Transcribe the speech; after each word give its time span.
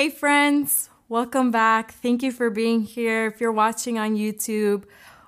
Hey, 0.00 0.08
friends, 0.08 0.88
welcome 1.10 1.50
back. 1.50 1.92
Thank 1.92 2.22
you 2.22 2.32
for 2.32 2.48
being 2.48 2.80
here. 2.80 3.26
If 3.26 3.38
you're 3.38 3.52
watching 3.52 3.98
on 3.98 4.16
YouTube 4.16 4.84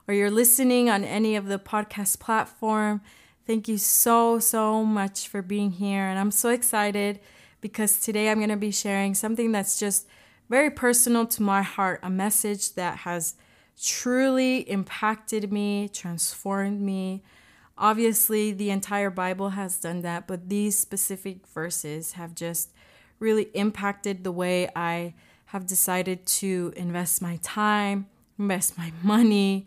or 0.08 0.14
you're 0.14 0.30
listening 0.30 0.88
on 0.88 1.04
any 1.04 1.36
of 1.36 1.44
the 1.44 1.58
podcast 1.58 2.20
platform, 2.20 3.02
thank 3.46 3.68
you 3.68 3.76
so, 3.76 4.38
so 4.38 4.82
much 4.82 5.28
for 5.28 5.42
being 5.42 5.72
here. 5.72 6.04
And 6.04 6.18
I'm 6.18 6.30
so 6.30 6.48
excited 6.48 7.20
because 7.60 8.00
today 8.00 8.30
I'm 8.30 8.38
going 8.38 8.48
to 8.48 8.56
be 8.56 8.70
sharing 8.70 9.14
something 9.14 9.52
that's 9.52 9.78
just 9.78 10.06
very 10.48 10.70
personal 10.70 11.26
to 11.26 11.42
my 11.42 11.60
heart, 11.60 12.00
a 12.02 12.08
message 12.08 12.72
that 12.72 13.00
has 13.00 13.34
truly 13.78 14.60
impacted 14.70 15.52
me, 15.52 15.90
transformed 15.92 16.80
me. 16.80 17.22
Obviously, 17.76 18.52
the 18.52 18.70
entire 18.70 19.10
Bible 19.10 19.50
has 19.50 19.76
done 19.76 20.00
that, 20.00 20.26
but 20.26 20.48
these 20.48 20.78
specific 20.78 21.46
verses 21.46 22.12
have 22.12 22.34
just 22.34 22.70
really 23.22 23.44
impacted 23.54 24.24
the 24.24 24.32
way 24.32 24.68
I 24.74 25.14
have 25.46 25.66
decided 25.66 26.26
to 26.26 26.72
invest 26.76 27.22
my 27.22 27.38
time, 27.42 28.06
invest 28.38 28.76
my 28.76 28.92
money, 29.02 29.66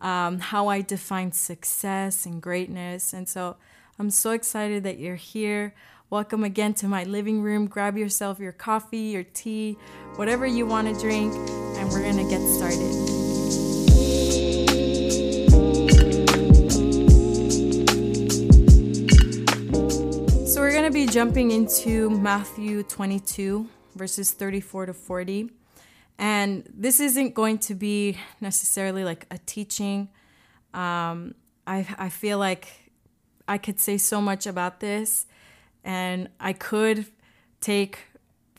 um, 0.00 0.38
how 0.38 0.68
I 0.68 0.80
define 0.80 1.32
success 1.32 2.24
and 2.24 2.40
greatness. 2.40 3.12
And 3.12 3.28
so 3.28 3.56
I'm 3.98 4.10
so 4.10 4.30
excited 4.30 4.84
that 4.84 4.98
you're 4.98 5.16
here. 5.16 5.74
Welcome 6.08 6.44
again 6.44 6.74
to 6.74 6.88
my 6.88 7.04
living 7.04 7.42
room. 7.42 7.66
Grab 7.66 7.96
yourself 7.96 8.38
your 8.38 8.52
coffee, 8.52 8.98
your 8.98 9.24
tea, 9.24 9.76
whatever 10.14 10.46
you 10.46 10.64
want 10.64 10.94
to 10.94 11.00
drink, 11.00 11.34
and 11.34 11.90
we're 11.90 12.02
going 12.02 12.16
to 12.16 12.28
get 12.28 12.46
started. 12.46 13.23
Jumping 21.14 21.52
into 21.52 22.10
Matthew 22.10 22.82
22, 22.82 23.68
verses 23.94 24.32
34 24.32 24.86
to 24.86 24.92
40. 24.92 25.48
And 26.18 26.68
this 26.74 26.98
isn't 26.98 27.34
going 27.34 27.58
to 27.58 27.76
be 27.76 28.18
necessarily 28.40 29.04
like 29.04 29.24
a 29.30 29.38
teaching. 29.38 30.08
Um, 30.72 31.36
I, 31.68 31.86
I 31.96 32.08
feel 32.08 32.38
like 32.38 32.90
I 33.46 33.58
could 33.58 33.78
say 33.78 33.96
so 33.96 34.20
much 34.20 34.44
about 34.48 34.80
this, 34.80 35.26
and 35.84 36.30
I 36.40 36.52
could 36.52 37.06
take 37.60 38.00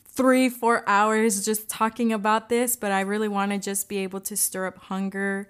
three, 0.06 0.48
four 0.48 0.82
hours 0.88 1.44
just 1.44 1.68
talking 1.68 2.10
about 2.10 2.48
this, 2.48 2.74
but 2.74 2.90
I 2.90 3.02
really 3.02 3.28
want 3.28 3.52
to 3.52 3.58
just 3.58 3.86
be 3.86 3.98
able 3.98 4.20
to 4.20 4.34
stir 4.34 4.68
up 4.68 4.78
hunger 4.78 5.46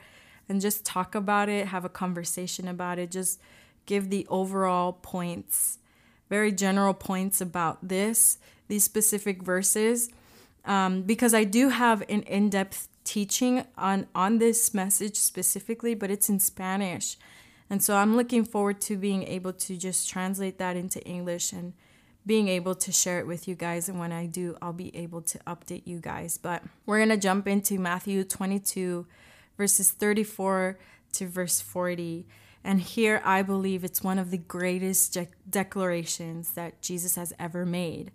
and 0.48 0.60
just 0.60 0.84
talk 0.84 1.14
about 1.14 1.48
it, 1.48 1.68
have 1.68 1.84
a 1.84 1.88
conversation 1.88 2.66
about 2.66 2.98
it, 2.98 3.12
just 3.12 3.40
give 3.84 4.10
the 4.10 4.26
overall 4.28 4.94
points 4.94 5.78
very 6.28 6.52
general 6.52 6.94
points 6.94 7.40
about 7.40 7.86
this, 7.86 8.38
these 8.68 8.84
specific 8.84 9.42
verses, 9.42 10.10
um, 10.64 11.02
because 11.02 11.34
I 11.34 11.44
do 11.44 11.68
have 11.68 12.02
an 12.08 12.22
in 12.22 12.50
depth 12.50 12.88
teaching 13.04 13.64
on, 13.78 14.06
on 14.14 14.38
this 14.38 14.74
message 14.74 15.16
specifically, 15.16 15.94
but 15.94 16.10
it's 16.10 16.28
in 16.28 16.40
Spanish. 16.40 17.16
And 17.70 17.82
so 17.82 17.96
I'm 17.96 18.16
looking 18.16 18.44
forward 18.44 18.80
to 18.82 18.96
being 18.96 19.22
able 19.24 19.52
to 19.52 19.76
just 19.76 20.08
translate 20.08 20.58
that 20.58 20.76
into 20.76 21.02
English 21.04 21.52
and 21.52 21.72
being 22.26 22.48
able 22.48 22.74
to 22.74 22.90
share 22.90 23.20
it 23.20 23.26
with 23.26 23.46
you 23.46 23.54
guys. 23.54 23.88
And 23.88 23.98
when 23.98 24.12
I 24.12 24.26
do, 24.26 24.56
I'll 24.60 24.72
be 24.72 24.94
able 24.96 25.22
to 25.22 25.38
update 25.46 25.82
you 25.84 26.00
guys. 26.00 26.38
But 26.38 26.62
we're 26.84 26.98
going 26.98 27.08
to 27.10 27.16
jump 27.16 27.46
into 27.46 27.78
Matthew 27.78 28.24
22, 28.24 29.06
verses 29.56 29.90
34 29.92 30.78
to 31.14 31.26
verse 31.28 31.60
40. 31.60 32.26
And 32.66 32.80
here 32.80 33.22
I 33.24 33.42
believe 33.42 33.84
it's 33.84 34.02
one 34.02 34.18
of 34.18 34.32
the 34.32 34.38
greatest 34.38 35.14
de- 35.14 35.28
declarations 35.48 36.50
that 36.54 36.82
Jesus 36.82 37.14
has 37.14 37.32
ever 37.38 37.64
made. 37.64 38.10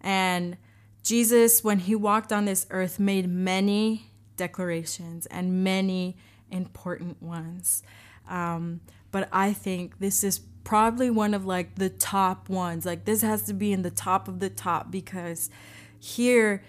And 0.00 0.56
Jesus, 1.02 1.64
when 1.64 1.80
he 1.80 1.96
walked 1.96 2.32
on 2.32 2.44
this 2.44 2.68
earth, 2.70 3.00
made 3.00 3.28
many 3.28 4.12
declarations 4.36 5.26
and 5.26 5.64
many 5.64 6.16
important 6.52 7.20
ones. 7.20 7.82
Um, 8.28 8.80
but 9.10 9.28
I 9.32 9.52
think 9.52 9.98
this 9.98 10.22
is 10.22 10.38
probably 10.62 11.10
one 11.10 11.34
of 11.34 11.44
like 11.44 11.74
the 11.74 11.90
top 11.90 12.48
ones. 12.48 12.86
Like 12.86 13.06
this 13.06 13.22
has 13.22 13.42
to 13.42 13.54
be 13.54 13.72
in 13.72 13.82
the 13.82 13.90
top 13.90 14.28
of 14.28 14.38
the 14.38 14.50
top 14.50 14.88
because 14.88 15.50
here 15.98 16.62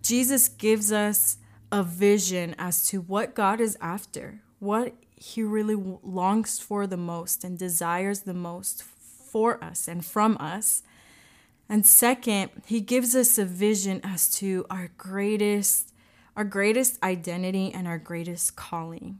Jesus 0.00 0.48
gives 0.48 0.90
us 0.90 1.36
a 1.70 1.82
vision 1.82 2.54
as 2.58 2.86
to 2.88 3.02
what 3.02 3.34
God 3.34 3.60
is 3.60 3.76
after, 3.78 4.40
what 4.58 4.94
he 5.20 5.42
really 5.42 5.74
longs 6.02 6.58
for 6.58 6.86
the 6.86 6.96
most 6.96 7.44
and 7.44 7.58
desires 7.58 8.20
the 8.20 8.34
most 8.34 8.82
for 8.82 9.62
us 9.62 9.88
and 9.88 10.04
from 10.04 10.36
us. 10.38 10.82
And 11.68 11.84
second, 11.84 12.50
he 12.66 12.80
gives 12.80 13.14
us 13.14 13.36
a 13.36 13.44
vision 13.44 14.00
as 14.02 14.30
to 14.36 14.64
our 14.70 14.90
greatest 14.96 15.92
our 16.36 16.44
greatest 16.44 17.02
identity 17.02 17.74
and 17.74 17.88
our 17.88 17.98
greatest 17.98 18.54
calling. 18.54 19.18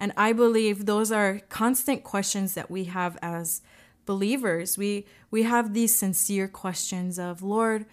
And 0.00 0.10
I 0.16 0.32
believe 0.32 0.86
those 0.86 1.12
are 1.12 1.42
constant 1.50 2.02
questions 2.02 2.54
that 2.54 2.70
we 2.70 2.84
have 2.84 3.18
as 3.20 3.60
believers. 4.06 4.78
We 4.78 5.04
we 5.30 5.42
have 5.42 5.74
these 5.74 5.96
sincere 5.96 6.48
questions 6.48 7.18
of, 7.18 7.42
Lord, 7.42 7.84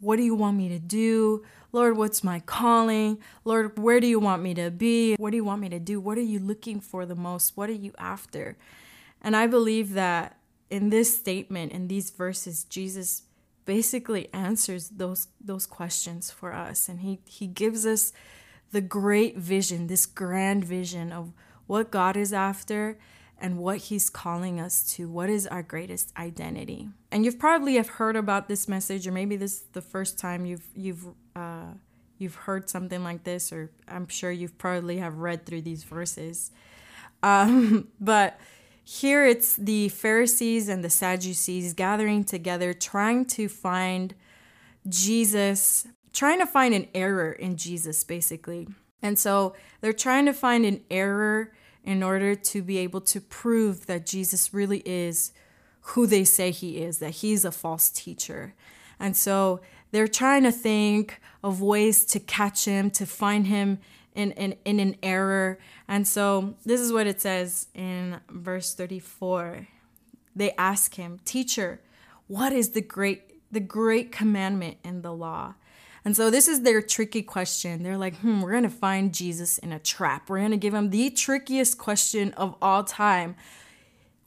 what 0.00 0.16
do 0.16 0.22
you 0.22 0.34
want 0.34 0.56
me 0.56 0.70
to 0.70 0.78
do? 0.78 1.44
Lord, 1.76 1.98
what's 1.98 2.24
my 2.24 2.40
calling? 2.40 3.18
Lord, 3.44 3.78
where 3.78 4.00
do 4.00 4.06
you 4.06 4.18
want 4.18 4.42
me 4.42 4.54
to 4.54 4.70
be? 4.70 5.14
What 5.16 5.32
do 5.32 5.36
you 5.36 5.44
want 5.44 5.60
me 5.60 5.68
to 5.68 5.78
do? 5.78 6.00
What 6.00 6.16
are 6.16 6.22
you 6.22 6.38
looking 6.38 6.80
for 6.80 7.04
the 7.04 7.14
most? 7.14 7.54
What 7.54 7.68
are 7.68 7.74
you 7.74 7.92
after? 7.98 8.56
And 9.20 9.36
I 9.36 9.46
believe 9.46 9.92
that 9.92 10.38
in 10.70 10.88
this 10.88 11.14
statement, 11.14 11.72
in 11.72 11.88
these 11.88 12.08
verses, 12.08 12.64
Jesus 12.64 13.24
basically 13.66 14.32
answers 14.32 14.88
those 14.88 15.28
those 15.38 15.66
questions 15.66 16.30
for 16.30 16.54
us 16.54 16.88
and 16.88 17.00
he 17.00 17.18
he 17.26 17.46
gives 17.46 17.84
us 17.84 18.12
the 18.70 18.80
great 18.80 19.36
vision 19.36 19.88
this 19.88 20.06
grand 20.06 20.64
vision 20.64 21.12
of 21.12 21.32
what 21.66 21.90
God 21.90 22.16
is 22.16 22.32
after 22.32 22.96
and 23.38 23.58
what 23.58 23.78
he's 23.78 24.08
calling 24.08 24.60
us 24.60 24.88
to 24.94 25.08
what 25.08 25.28
is 25.28 25.48
our 25.48 25.64
greatest 25.64 26.12
identity 26.16 26.88
and 27.10 27.24
you've 27.24 27.40
probably 27.40 27.74
have 27.74 27.88
heard 27.88 28.14
about 28.14 28.46
this 28.46 28.68
message 28.68 29.04
or 29.08 29.10
maybe 29.10 29.34
this 29.34 29.54
is 29.54 29.64
the 29.72 29.82
first 29.82 30.16
time 30.16 30.46
you've 30.46 30.68
you've 30.76 31.08
uh, 31.36 31.74
you've 32.18 32.34
heard 32.34 32.68
something 32.68 33.04
like 33.04 33.24
this 33.24 33.52
or 33.52 33.70
i'm 33.88 34.08
sure 34.08 34.30
you've 34.30 34.56
probably 34.58 34.98
have 34.98 35.18
read 35.18 35.44
through 35.46 35.62
these 35.62 35.84
verses 35.84 36.50
um, 37.22 37.88
but 38.00 38.38
here 38.82 39.26
it's 39.26 39.56
the 39.56 39.88
pharisees 39.88 40.68
and 40.68 40.82
the 40.82 40.90
sadducees 40.90 41.72
gathering 41.74 42.24
together 42.24 42.72
trying 42.72 43.24
to 43.24 43.48
find 43.48 44.14
jesus 44.88 45.86
trying 46.12 46.38
to 46.38 46.46
find 46.46 46.74
an 46.74 46.88
error 46.94 47.32
in 47.32 47.56
jesus 47.56 48.02
basically 48.02 48.66
and 49.02 49.18
so 49.18 49.54
they're 49.80 49.92
trying 49.92 50.26
to 50.26 50.32
find 50.32 50.64
an 50.64 50.80
error 50.90 51.52
in 51.86 52.02
order 52.02 52.34
to 52.34 52.62
be 52.62 52.78
able 52.78 53.00
to 53.00 53.20
prove 53.20 53.86
that 53.86 54.04
Jesus 54.04 54.52
really 54.52 54.82
is 54.84 55.32
who 55.80 56.06
they 56.06 56.24
say 56.24 56.50
he 56.50 56.78
is, 56.78 56.98
that 56.98 57.10
he's 57.10 57.44
a 57.44 57.52
false 57.52 57.88
teacher. 57.90 58.54
And 58.98 59.16
so 59.16 59.60
they're 59.90 60.08
trying 60.08 60.42
to 60.42 60.52
think 60.52 61.20
of 61.42 61.60
ways 61.60 62.04
to 62.06 62.20
catch 62.20 62.64
him, 62.64 62.90
to 62.90 63.06
find 63.06 63.46
him 63.46 63.78
in, 64.14 64.32
in, 64.32 64.56
in 64.64 64.80
an 64.80 64.96
error. 65.02 65.58
And 65.86 66.06
so 66.08 66.54
this 66.64 66.80
is 66.80 66.92
what 66.92 67.06
it 67.06 67.20
says 67.20 67.68
in 67.74 68.20
verse 68.28 68.74
34. 68.74 69.68
They 70.34 70.52
ask 70.52 70.94
him, 70.94 71.20
Teacher, 71.24 71.80
what 72.26 72.52
is 72.52 72.70
the 72.70 72.80
great 72.80 73.22
the 73.52 73.60
great 73.60 74.10
commandment 74.10 74.76
in 74.82 75.02
the 75.02 75.12
law? 75.12 75.54
And 76.04 76.16
so 76.16 76.30
this 76.30 76.46
is 76.46 76.62
their 76.62 76.80
tricky 76.82 77.22
question. 77.22 77.82
They're 77.82 77.96
like, 77.96 78.16
hmm, 78.18 78.40
we're 78.40 78.60
to 78.60 78.68
find 78.68 79.12
Jesus 79.12 79.58
in 79.58 79.72
a 79.72 79.78
trap. 79.80 80.28
We're 80.28 80.48
to 80.48 80.56
give 80.56 80.72
him 80.74 80.90
the 80.90 81.10
trickiest 81.10 81.78
question 81.78 82.32
of 82.34 82.54
all 82.62 82.84
time. 82.84 83.34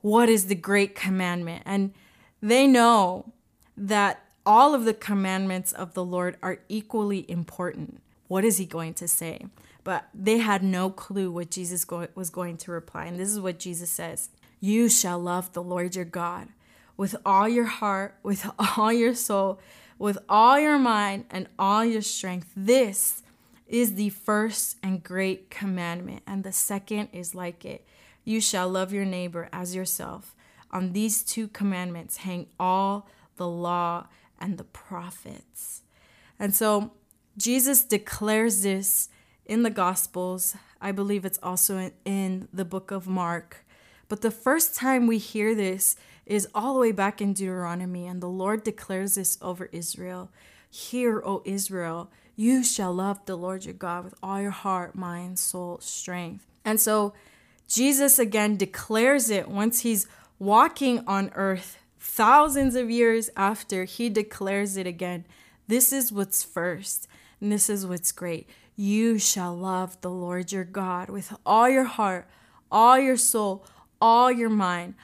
What 0.02 0.28
is 0.28 0.48
the 0.48 0.56
great 0.56 0.94
commandment? 0.94 1.64
And 1.66 1.94
they 2.42 2.68
know 2.68 3.32
that 3.78 4.26
all 4.46 4.74
of 4.74 4.86
the 4.86 4.94
commandments 4.94 5.72
of 5.72 5.94
the 5.94 6.04
Lord 6.04 6.38
are 6.42 6.60
equally 6.70 7.30
important. 7.30 8.02
What 8.28 8.44
is 8.44 8.58
he 8.58 8.66
going 8.66 8.94
to 8.96 9.08
say? 9.08 9.46
But 9.84 10.08
they 10.14 10.38
had 10.38 10.64
no 10.64 10.90
clue 10.90 11.32
what 11.32 11.52
Jesus 11.52 11.86
go- 11.86 12.08
was 12.16 12.30
going 12.30 12.58
to 12.58 12.72
reply. 12.72 13.06
And 13.06 13.20
this 13.20 13.30
is 13.30 13.40
what 13.40 13.60
Jesus 13.60 13.90
says 13.90 14.30
You 14.60 14.90
shall 14.90 15.20
love 15.20 15.54
the 15.54 15.64
Lord 15.64 15.96
your 15.96 16.06
God 16.06 16.50
with 16.96 17.16
all 17.26 17.48
your 17.48 17.66
heart, 17.66 18.16
with 18.24 18.46
all 18.78 18.92
your 18.92 19.16
soul, 19.16 19.60
with 19.98 20.18
all 20.28 20.60
your 20.60 20.78
mind 20.78 21.26
and 21.30 21.48
all 21.58 21.86
your 21.86 22.02
strength. 22.02 22.52
This 22.56 23.24
is 23.68 23.96
the 23.96 24.10
first 24.10 24.78
and 24.82 25.04
great 25.04 25.50
commandment, 25.50 26.24
and 26.26 26.44
the 26.44 26.52
second 26.52 27.10
is 27.14 27.36
like 27.36 27.64
it. 27.64 27.86
You 28.26 28.42
shall 28.42 28.68
love 28.68 28.92
your 28.92 29.06
neighbor 29.06 29.48
as 29.54 29.76
yourself. 29.76 30.36
On 30.72 30.94
these 30.94 31.24
two 31.24 31.48
commandments 31.48 32.18
hang 32.18 32.48
all 32.60 33.08
the 33.38 33.48
law 33.48 34.08
and 34.40 34.58
the 34.58 34.64
prophets. 34.64 35.82
And 36.40 36.56
so 36.56 36.92
Jesus 37.38 37.84
declares 37.84 38.64
this 38.64 39.10
in 39.46 39.64
the 39.64 39.70
Gospels. 39.70 40.56
I 40.82 40.92
believe 40.92 41.26
it's 41.26 41.40
also 41.44 41.78
in, 41.78 41.92
in, 42.06 42.48
the 42.54 42.66
book 42.66 42.92
of 42.92 43.08
Mark. 43.08 43.66
But 44.08 44.22
the 44.22 44.32
first 44.32 44.76
time 44.76 45.08
we 45.08 45.18
hear 45.18 45.54
this 45.54 45.96
is 46.26 46.48
all 46.54 46.74
the 46.74 46.80
way 46.80 46.92
back 46.92 47.22
in 47.22 47.34
Deuteronomy, 47.34 48.08
and 48.08 48.22
the 48.22 48.28
Lord 48.28 48.64
declares 48.64 49.16
this 49.16 49.38
over 49.42 49.66
Israel 49.72 50.32
Hear, 50.72 51.22
O 51.26 51.42
Israel, 51.46 52.12
you 52.36 52.64
shall 52.64 52.94
love 52.94 53.26
the 53.26 53.36
Lord 53.36 53.66
your 53.66 53.74
God 53.74 54.04
with 54.04 54.14
all 54.22 54.40
your 54.40 54.52
heart, 54.52 54.96
mind, 54.96 55.40
soul, 55.40 55.80
strength. 55.82 56.46
And 56.64 56.80
so 56.80 57.14
Jesus 57.68 58.20
again 58.20 58.56
declares 58.56 59.30
it 59.30 59.50
once 59.50 59.82
he's 59.82 60.08
walking 60.38 61.04
on 61.08 61.32
earth, 61.36 61.79
thousands 62.00 62.76
of 62.76 62.90
years 62.90 63.30
after, 63.36 63.84
he 63.84 64.10
declares 64.10 64.78
it 64.78 64.88
again. 64.88 65.26
This 65.68 65.94
is 65.94 66.12
what's 66.12 66.44
first, 66.44 67.08
and 67.40 67.52
this 67.52 67.70
is 67.70 67.86
what's 67.86 68.12
great. 68.12 68.50
You 68.76 69.20
shall 69.20 69.56
love 69.56 70.00
the 70.02 70.10
Lord 70.10 70.52
your 70.52 70.64
God 70.64 71.10
with 71.10 71.36
all 71.46 71.70
your 71.70 71.84
heart, 71.84 72.28
all 72.72 72.98
your 72.98 73.18
soul, 73.18 73.66
all 74.02 74.32
your 74.32 74.50
mind, 74.50 74.96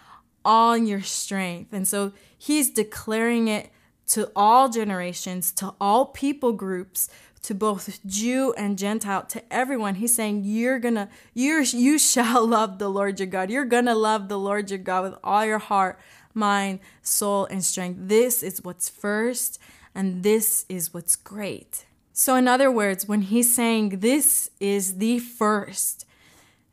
all 0.44 0.78
your 0.78 1.02
strength. 1.02 1.74
And 1.74 1.88
so 1.88 2.14
he's 2.38 2.70
declaring 2.70 3.48
it 3.48 3.70
to 4.08 4.32
all 4.36 4.70
generations, 4.70 5.52
to 5.54 5.74
all 5.82 6.06
people 6.06 6.54
groups, 6.54 7.10
to 7.42 7.54
both 7.54 8.00
Jew 8.06 8.54
and 8.58 8.78
Gentile, 8.78 9.24
to 9.24 9.54
everyone. 9.54 9.96
He's 9.96 10.16
saying, 10.16 10.44
You're 10.46 10.80
gonna, 10.80 11.10
you're, 11.34 11.62
you 11.62 12.00
shall 12.00 12.46
love 12.48 12.80
the 12.80 12.90
Lord 12.90 13.20
your 13.20 13.28
God. 13.28 13.50
You're 13.50 13.66
gonna 13.66 13.96
love 13.96 14.30
the 14.30 14.40
Lord 14.40 14.70
your 14.70 14.80
God 14.80 15.04
with 15.04 15.20
all 15.24 15.46
your 15.46 15.60
heart, 15.60 16.00
mind, 16.36 16.80
soul, 17.02 17.46
and 17.46 17.64
strength. 17.64 18.00
This 18.08 18.44
is 18.44 18.64
what's 18.64 18.90
first, 18.90 19.60
and 19.94 20.24
this 20.24 20.66
is 20.70 20.94
what's 20.94 21.16
great. 21.16 21.86
So, 22.14 22.36
in 22.36 22.48
other 22.48 22.72
words, 22.72 23.08
when 23.08 23.24
he's 23.24 23.54
saying 23.54 24.00
this 24.00 24.50
is 24.60 24.98
the 24.98 25.20
first, 25.20 26.06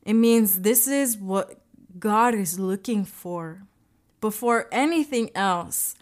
it 0.05 0.14
means 0.14 0.61
this 0.61 0.87
is 0.87 1.17
what 1.17 1.61
God 1.99 2.35
is 2.35 2.59
looking 2.59 3.05
for 3.05 3.62
before 4.20 4.69
anything 4.70 5.31
else. 5.35 5.94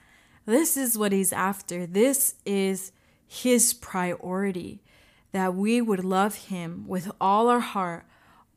This 0.46 0.76
is 0.76 0.98
what 0.98 1.12
he's 1.12 1.32
after. 1.32 1.86
This 1.86 2.34
is 2.44 2.92
his 3.26 3.72
priority 3.72 4.82
that 5.32 5.54
we 5.54 5.80
would 5.80 6.04
love 6.04 6.34
him 6.34 6.84
with 6.86 7.10
all 7.20 7.48
our 7.48 7.60
heart, 7.60 8.04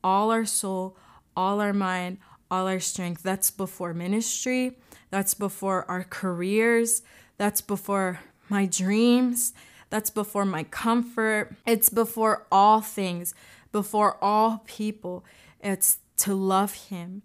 all 0.02 0.30
our 0.30 0.44
soul, 0.44 0.96
all 1.36 1.60
our 1.60 1.72
mind, 1.72 2.18
all 2.50 2.66
our 2.66 2.80
strength. 2.80 3.22
That's 3.22 3.50
before 3.50 3.94
ministry, 3.94 4.78
that's 5.10 5.34
before 5.34 5.88
our 5.90 6.04
careers, 6.04 7.02
that's 7.36 7.60
before 7.60 8.20
my 8.48 8.66
dreams, 8.66 9.52
that's 9.90 10.10
before 10.10 10.44
my 10.44 10.64
comfort. 10.64 11.54
It's 11.66 11.88
before 11.88 12.46
all 12.50 12.80
things, 12.80 13.34
before 13.72 14.18
all 14.22 14.62
people. 14.66 15.24
It's 15.60 15.98
to 16.18 16.34
love 16.34 16.74
him. 16.74 17.22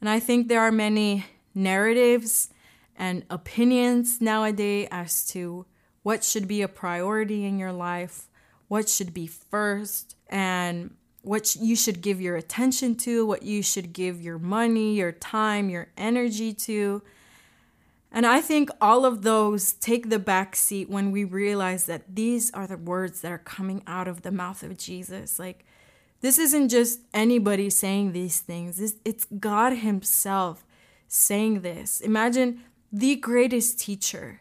And 0.00 0.08
I 0.08 0.20
think 0.20 0.48
there 0.48 0.60
are 0.60 0.72
many 0.72 1.26
narratives 1.54 2.50
and 2.96 3.24
opinions 3.30 4.20
nowadays 4.20 4.88
as 4.90 5.26
to 5.28 5.66
what 6.02 6.22
should 6.22 6.46
be 6.46 6.62
a 6.62 6.68
priority 6.68 7.44
in 7.44 7.58
your 7.58 7.72
life, 7.72 8.28
what 8.68 8.88
should 8.88 9.14
be 9.14 9.26
first, 9.26 10.16
and 10.28 10.94
what 11.24 11.56
you 11.56 11.74
should 11.74 12.00
give 12.00 12.20
your 12.20 12.36
attention 12.36 12.94
to, 12.96 13.24
what 13.24 13.42
you 13.42 13.62
should 13.62 13.92
give 13.92 14.20
your 14.20 14.38
money, 14.38 14.94
your 14.94 15.12
time, 15.12 15.70
your 15.70 15.88
energy 15.96 16.52
to. 16.52 17.02
And 18.12 18.26
I 18.26 18.40
think 18.40 18.70
all 18.80 19.04
of 19.04 19.22
those 19.22 19.72
take 19.72 20.10
the 20.10 20.18
back 20.18 20.54
seat 20.54 20.88
when 20.88 21.10
we 21.10 21.24
realize 21.24 21.86
that 21.86 22.14
these 22.14 22.52
are 22.52 22.66
the 22.66 22.76
words 22.76 23.22
that 23.22 23.32
are 23.32 23.38
coming 23.38 23.82
out 23.86 24.06
of 24.06 24.22
the 24.22 24.30
mouth 24.30 24.62
of 24.62 24.76
Jesus. 24.76 25.38
Like, 25.38 25.64
this 26.20 26.38
isn't 26.38 26.68
just 26.68 27.00
anybody 27.12 27.70
saying 27.70 28.12
these 28.12 28.40
things, 28.40 28.94
it's 29.04 29.26
God 29.38 29.78
Himself 29.78 30.64
saying 31.08 31.62
this. 31.62 32.00
Imagine 32.00 32.62
the 32.92 33.16
greatest 33.16 33.80
teacher, 33.80 34.40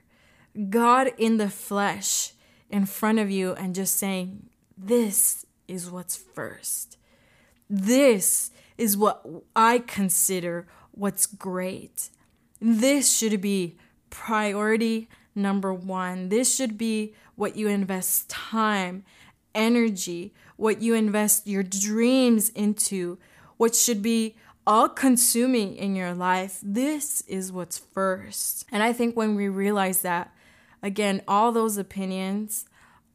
God 0.69 1.11
in 1.17 1.37
the 1.37 1.49
flesh, 1.49 2.33
in 2.69 2.85
front 2.85 3.19
of 3.19 3.31
you 3.31 3.53
and 3.53 3.73
just 3.73 3.97
saying, 3.97 4.49
This 4.77 5.45
is 5.67 5.89
what's 5.89 6.15
first. 6.15 6.97
This 7.69 8.51
is 8.77 8.97
what 8.97 9.25
I 9.55 9.79
consider 9.79 10.67
what's 10.91 11.25
great. 11.25 12.09
This 12.59 13.15
should 13.15 13.41
be 13.41 13.77
priority 14.09 15.09
number 15.35 15.73
one. 15.73 16.29
This 16.29 16.55
should 16.55 16.77
be 16.77 17.13
what 17.35 17.55
you 17.55 17.67
invest 17.67 18.29
time, 18.29 19.03
energy, 19.55 20.33
what 20.55 20.81
you 20.81 20.93
invest 20.93 21.47
your 21.47 21.63
dreams 21.63 22.49
into, 22.49 23.17
what 23.57 23.75
should 23.75 24.01
be 24.01 24.35
all 24.65 24.87
consuming 24.87 25.75
in 25.75 25.95
your 25.95 26.13
life. 26.13 26.59
This 26.63 27.21
is 27.21 27.51
what's 27.51 27.77
first. 27.77 28.65
And 28.71 28.81
I 28.81 28.93
think 28.93 29.15
when 29.15 29.35
we 29.35 29.49
realize 29.49 30.01
that, 30.03 30.33
again, 30.81 31.21
all 31.27 31.51
those 31.51 31.77
opinions, 31.77 32.65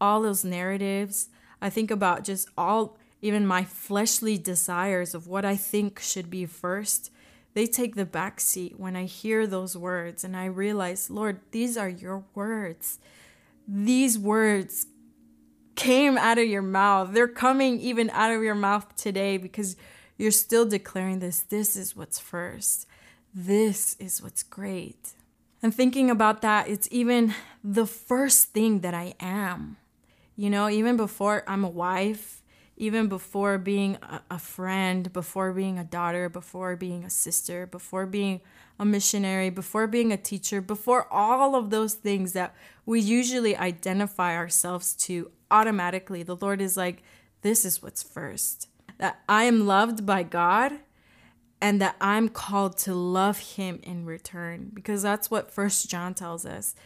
all 0.01 0.21
those 0.21 0.45
narratives, 0.45 1.29
I 1.61 1.71
think 1.71 1.91
about 1.91 2.25
just 2.25 2.49
all, 2.57 2.97
even 3.21 3.47
my 3.47 3.65
fleshly 3.65 4.39
desires 4.39 5.15
of 5.15 5.27
what 5.27 5.45
I 5.45 5.57
think 5.57 6.01
should 6.01 6.31
be 6.31 6.47
first. 6.47 7.11
They 7.55 7.67
take 7.67 7.95
the 7.97 8.05
back 8.05 8.41
seat 8.41 8.79
when 8.79 8.95
I 8.95 9.05
hear 9.05 9.47
those 9.47 9.77
words 9.77 10.23
and 10.23 10.37
I 10.37 10.45
realize, 10.45 11.11
Lord, 11.11 11.41
these 11.51 11.77
are 11.77 11.89
your 11.89 12.25
words. 12.35 12.99
These 13.67 14.19
words 14.19 14.87
came 15.75 16.19
out 16.19 16.39
of 16.39 16.47
your 16.47 16.63
mouth. 16.63 17.13
They're 17.13 17.29
coming 17.29 17.81
even 17.81 18.11
out 18.11 18.33
of 18.33 18.43
your 18.43 18.55
mouth 18.55 18.95
today 18.97 19.37
because 19.39 19.77
you're 20.17 20.31
still 20.31 20.67
declaring 20.67 21.21
this. 21.21 21.41
This 21.41 21.77
is 21.77 21.97
what's 21.97 22.19
first. 22.19 22.87
This 23.35 23.97
is 23.99 24.23
what's 24.23 24.43
great. 24.43 25.13
And 25.63 25.75
thinking 25.75 26.11
about 26.11 26.43
that, 26.43 26.69
it's 26.69 26.89
even 26.91 27.35
the 27.63 27.87
first 27.87 28.51
thing 28.51 28.81
that 28.81 28.95
I 28.95 29.15
am. 29.21 29.77
You 30.39 30.51
know, 30.51 30.69
even 30.69 30.97
before 30.97 31.43
I'm 31.49 31.65
a 31.65 31.69
wife, 31.69 32.45
even 32.77 33.09
before 33.09 33.59
being 33.59 33.97
a, 33.97 34.23
a 34.31 34.39
friend, 34.39 35.13
before 35.13 35.53
being 35.53 35.81
a 35.81 35.85
daughter, 35.85 36.29
before 36.29 36.77
being 36.77 37.03
a 37.03 37.11
sister, 37.11 37.67
before 37.67 38.07
being 38.07 38.41
a 38.79 38.85
missionary, 38.85 39.51
before 39.51 39.89
being 39.89 40.13
a 40.13 40.17
teacher, 40.17 40.61
before 40.61 41.13
all 41.13 41.57
of 41.57 41.71
those 41.71 41.95
things 41.95 42.35
that 42.35 42.55
we 42.87 43.01
usually 43.01 43.57
identify 43.57 44.37
ourselves 44.37 44.95
to 44.95 45.29
automatically, 45.51 46.23
the 46.23 46.37
Lord 46.37 46.61
is 46.61 46.77
like, 46.77 47.03
this 47.43 47.65
is 47.65 47.83
what's 47.83 48.05
first. 48.05 48.69
That 48.99 49.19
I 49.29 49.43
am 49.43 49.67
loved 49.67 50.07
by 50.07 50.23
God 50.23 50.79
and 51.61 51.81
that 51.81 51.97
I'm 52.01 52.29
called 52.29 52.79
to 52.79 52.95
love 52.95 53.39
him 53.41 53.81
in 53.83 54.05
return 54.05 54.71
because 54.73 55.03
that's 55.03 55.33
what 55.33 55.51
first 55.51 55.91
John 55.91 56.15
tells 56.15 56.47
us. 56.47 56.77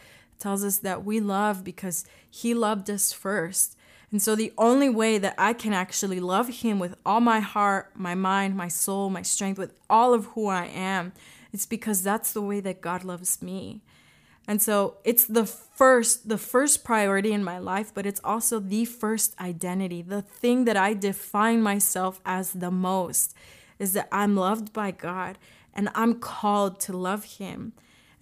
Tells 0.43 0.65
us 0.65 0.79
that 0.79 1.05
we 1.05 1.21
love 1.21 1.63
because 1.63 2.03
he 2.29 2.53
loved 2.53 2.89
us 2.89 3.13
first. 3.13 3.77
And 4.11 4.21
so 4.21 4.35
the 4.35 4.51
only 4.57 4.89
way 4.89 5.17
that 5.17 5.35
I 5.37 5.53
can 5.53 5.71
actually 5.71 6.19
love 6.19 6.49
him 6.49 6.79
with 6.79 6.95
all 7.05 7.21
my 7.21 7.39
heart, 7.39 7.91
my 7.95 8.13
mind, 8.13 8.57
my 8.57 8.67
soul, 8.67 9.09
my 9.09 9.21
strength, 9.21 9.57
with 9.57 9.71
all 9.89 10.13
of 10.13 10.25
who 10.35 10.47
I 10.47 10.65
am, 10.65 11.13
it's 11.53 11.65
because 11.65 12.03
that's 12.03 12.33
the 12.33 12.41
way 12.41 12.59
that 12.59 12.81
God 12.81 13.05
loves 13.05 13.41
me. 13.41 13.83
And 14.45 14.61
so 14.61 14.97
it's 15.05 15.23
the 15.23 15.45
first 15.45 16.27
the 16.27 16.37
first 16.37 16.83
priority 16.83 17.31
in 17.31 17.41
my 17.45 17.57
life, 17.57 17.93
but 17.93 18.05
it's 18.05 18.19
also 18.21 18.59
the 18.59 18.83
first 18.83 19.39
identity, 19.39 20.01
the 20.01 20.23
thing 20.23 20.65
that 20.65 20.75
I 20.75 20.93
define 20.93 21.61
myself 21.61 22.19
as 22.25 22.51
the 22.51 22.69
most 22.69 23.33
is 23.79 23.93
that 23.93 24.09
I'm 24.11 24.35
loved 24.35 24.73
by 24.73 24.91
God 24.91 25.37
and 25.73 25.87
I'm 25.95 26.15
called 26.19 26.81
to 26.81 26.91
love 26.91 27.23
him. 27.39 27.71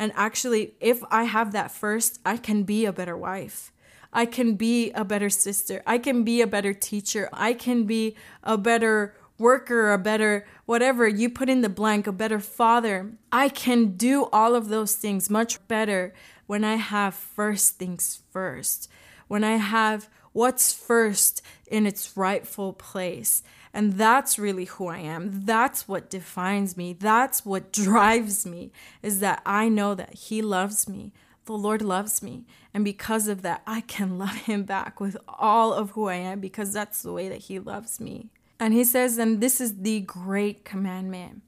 And 0.01 0.12
actually, 0.15 0.74
if 0.79 1.03
I 1.12 1.25
have 1.25 1.51
that 1.51 1.70
first, 1.70 2.20
I 2.25 2.38
can 2.38 2.63
be 2.63 2.86
a 2.86 2.91
better 2.91 3.15
wife. 3.15 3.72
I 4.12 4.25
can 4.25 4.55
be 4.55 4.89
a 4.93 5.05
better 5.05 5.29
sister. 5.29 5.84
I 5.86 6.00
can 6.00 6.24
be 6.24 6.41
a 6.41 6.48
better 6.48 6.74
teacher. 6.74 7.29
I 7.31 7.53
can 7.53 7.84
be 7.84 8.15
a 8.43 8.58
better 8.58 9.13
worker, 9.38 9.93
a 9.93 10.00
better 10.00 10.48
whatever 10.65 11.08
you 11.08 11.29
put 11.29 11.50
in 11.50 11.62
the 11.62 11.70
blank, 11.70 12.08
a 12.08 12.12
better 12.12 12.39
father. 12.39 13.12
I 13.31 13.48
can 13.48 13.96
do 13.96 14.27
all 14.34 14.55
of 14.55 14.70
those 14.70 14.96
things 14.96 15.29
much 15.29 15.67
better 15.67 16.15
when 16.48 16.63
I 16.63 16.77
have 16.77 17.13
first 17.13 17.75
things 17.75 18.24
first, 18.31 18.89
when 19.27 19.43
I 19.43 19.58
have 19.58 20.10
what's 20.34 20.74
first 20.74 21.43
in 21.67 21.86
its 21.86 22.17
rightful 22.17 22.74
place. 22.74 23.43
And 23.74 23.94
that's 23.94 24.38
really 24.38 24.66
who 24.66 24.88
I 24.88 25.00
am. 25.00 25.46
That's 25.46 25.88
what 25.88 26.10
defines 26.10 26.75
me. 26.75 26.94
That's 26.94 27.46
what 27.46 27.72
drives 27.72 28.46
me 28.46 28.72
is 29.01 29.20
that 29.22 29.42
I 29.46 29.70
know 29.70 29.96
that 29.96 30.13
He 30.13 30.42
loves 30.42 30.90
me. 30.90 31.13
The 31.46 31.54
Lord 31.54 31.82
loves 31.82 32.22
me. 32.22 32.46
And 32.74 32.84
because 32.84 33.28
of 33.28 33.42
that, 33.42 33.62
I 33.66 33.82
can 33.82 34.18
love 34.24 34.36
Him 34.36 34.63
back 34.63 35.00
with 35.00 35.18
all 35.28 35.74
of 35.74 35.92
who 35.92 36.08
I 36.08 36.16
am 36.16 36.40
because 36.40 36.74
that's 36.74 37.01
the 37.01 37.13
way 37.13 37.30
that 37.30 37.40
He 37.40 37.60
loves 37.60 38.00
me. 38.00 38.30
And 38.62 38.75
he 38.75 38.84
says, 38.84 39.18
and 39.18 39.42
this 39.42 39.60
is 39.60 39.82
the 39.82 40.01
great 40.01 40.63
commandment, 40.66 41.42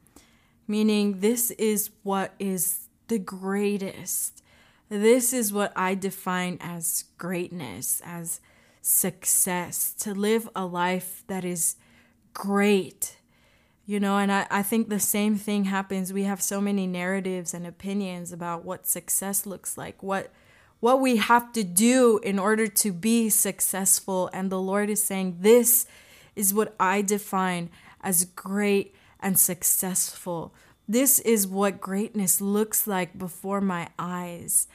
meaning 0.68 1.20
this 1.20 1.52
is 1.52 1.92
what 2.02 2.34
is 2.40 2.88
the 3.08 3.20
greatest. 3.20 4.42
This 4.90 5.32
is 5.32 5.54
what 5.54 5.72
I 5.76 5.94
define 5.94 6.58
as 6.60 7.04
greatness, 7.20 8.02
as 8.04 8.42
success, 8.82 9.94
to 10.00 10.16
live 10.16 10.50
a 10.56 10.66
life 10.66 11.24
that 11.28 11.46
is 11.46 11.76
great. 12.34 13.18
You 13.86 14.00
know, 14.00 14.18
and 14.18 14.32
I, 14.32 14.48
I 14.50 14.64
think 14.64 14.90
the 14.90 15.00
same 15.00 15.36
thing 15.36 15.66
happens. 15.66 16.14
We 16.14 16.24
have 16.24 16.42
so 16.42 16.62
many 16.62 16.88
narratives 16.88 17.54
and 17.54 17.68
opinions 17.68 18.32
about 18.32 18.64
what 18.64 18.88
success 18.88 19.46
looks 19.46 19.78
like, 19.78 20.02
what 20.02 20.32
what 20.80 21.00
we 21.00 21.16
have 21.16 21.54
to 21.54 21.64
do 21.64 22.20
in 22.24 22.38
order 22.38 22.68
to 22.68 22.92
be 22.92 23.30
successful. 23.30 24.30
And 24.34 24.50
the 24.50 24.60
Lord 24.60 24.90
is 24.90 25.02
saying, 25.02 25.38
This 25.40 25.86
is 26.36 26.54
what 26.54 26.76
I 26.78 27.02
define 27.02 27.70
as 28.02 28.26
great 28.26 28.94
and 29.22 29.40
successful. 29.40 30.54
This 30.88 31.20
is 31.20 31.48
what 31.48 31.80
greatness 31.80 32.42
looks 32.42 32.86
like 32.86 33.18
before 33.18 33.62
my 33.62 33.88
eyes. 33.98 34.68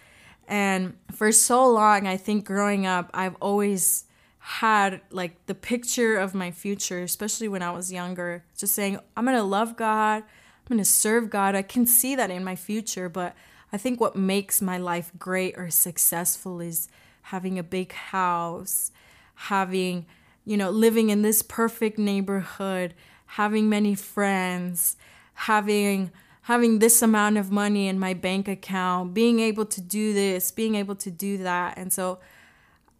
And 0.46 0.96
for 1.12 1.30
so 1.30 1.70
long, 1.70 2.06
I 2.06 2.16
think 2.16 2.46
growing 2.46 2.86
up, 2.86 3.10
I've 3.12 3.36
always 3.40 4.04
had 4.38 5.00
like 5.10 5.46
the 5.46 5.54
picture 5.54 6.16
of 6.16 6.34
my 6.34 6.50
future, 6.50 7.02
especially 7.02 7.48
when 7.48 7.62
I 7.62 7.70
was 7.70 7.92
younger, 7.92 8.44
just 8.56 8.74
saying, 8.74 8.98
I'm 9.16 9.26
to 9.26 9.42
love 9.42 9.76
God, 9.76 10.22
I'm 10.70 10.78
to 10.78 10.84
serve 10.84 11.30
God. 11.30 11.54
I 11.54 11.62
can 11.62 11.86
see 11.86 12.14
that 12.16 12.30
in 12.30 12.44
my 12.44 12.56
future, 12.56 13.08
but 13.08 13.34
I 13.72 13.76
think 13.76 14.00
what 14.00 14.16
makes 14.16 14.62
my 14.62 14.78
life 14.78 15.10
great 15.18 15.58
or 15.58 15.70
successful 15.70 16.60
is 16.60 16.88
having 17.22 17.58
a 17.58 17.62
big 17.62 17.92
house, 17.92 18.90
having, 19.34 20.06
you 20.44 20.56
know, 20.56 20.70
living 20.70 21.10
in 21.10 21.22
this 21.22 21.42
perfect 21.42 21.98
neighborhood, 21.98 22.94
having 23.26 23.68
many 23.68 23.94
friends, 23.94 24.96
having 25.34 26.10
having 26.42 26.78
this 26.78 27.02
amount 27.02 27.36
of 27.36 27.50
money 27.50 27.88
in 27.88 27.98
my 27.98 28.14
bank 28.14 28.48
account, 28.48 29.12
being 29.12 29.38
able 29.38 29.66
to 29.66 29.82
do 29.82 30.14
this, 30.14 30.50
being 30.50 30.76
able 30.76 30.94
to 30.94 31.10
do 31.10 31.36
that. 31.36 31.76
And 31.76 31.92
so 31.92 32.20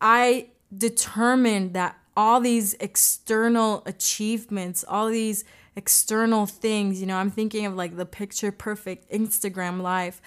I 0.02 0.49
determined 0.76 1.75
that 1.75 1.96
all 2.16 2.40
these 2.40 2.75
external 2.75 3.82
achievements, 3.87 4.84
all 4.87 5.08
these 5.08 5.44
external 5.76 6.46
things, 6.46 7.00
you 7.00 7.06
know, 7.06 7.16
I'm 7.16 7.30
thinking 7.30 7.64
of 7.64 7.75
like 7.75 7.96
the 7.96 8.06
picture 8.06 8.50
perfect 8.50 9.10
Instagram 9.10 9.80
life. 9.80 10.20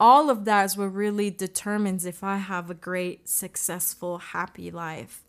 All 0.00 0.30
of 0.30 0.44
that 0.46 0.64
is 0.64 0.76
what 0.76 0.94
really 0.94 1.30
determines 1.30 2.06
if 2.06 2.24
I 2.24 2.38
have 2.38 2.70
a 2.70 2.74
great, 2.74 3.28
successful, 3.28 4.18
happy 4.18 4.70
life. 4.70 5.22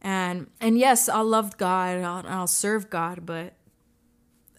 And 0.00 0.48
and 0.60 0.78
yes, 0.78 1.08
I'll 1.08 1.24
love 1.24 1.56
God, 1.56 1.98
I'll, 2.00 2.26
I'll 2.26 2.46
serve 2.46 2.90
God, 2.90 3.24
but 3.24 3.54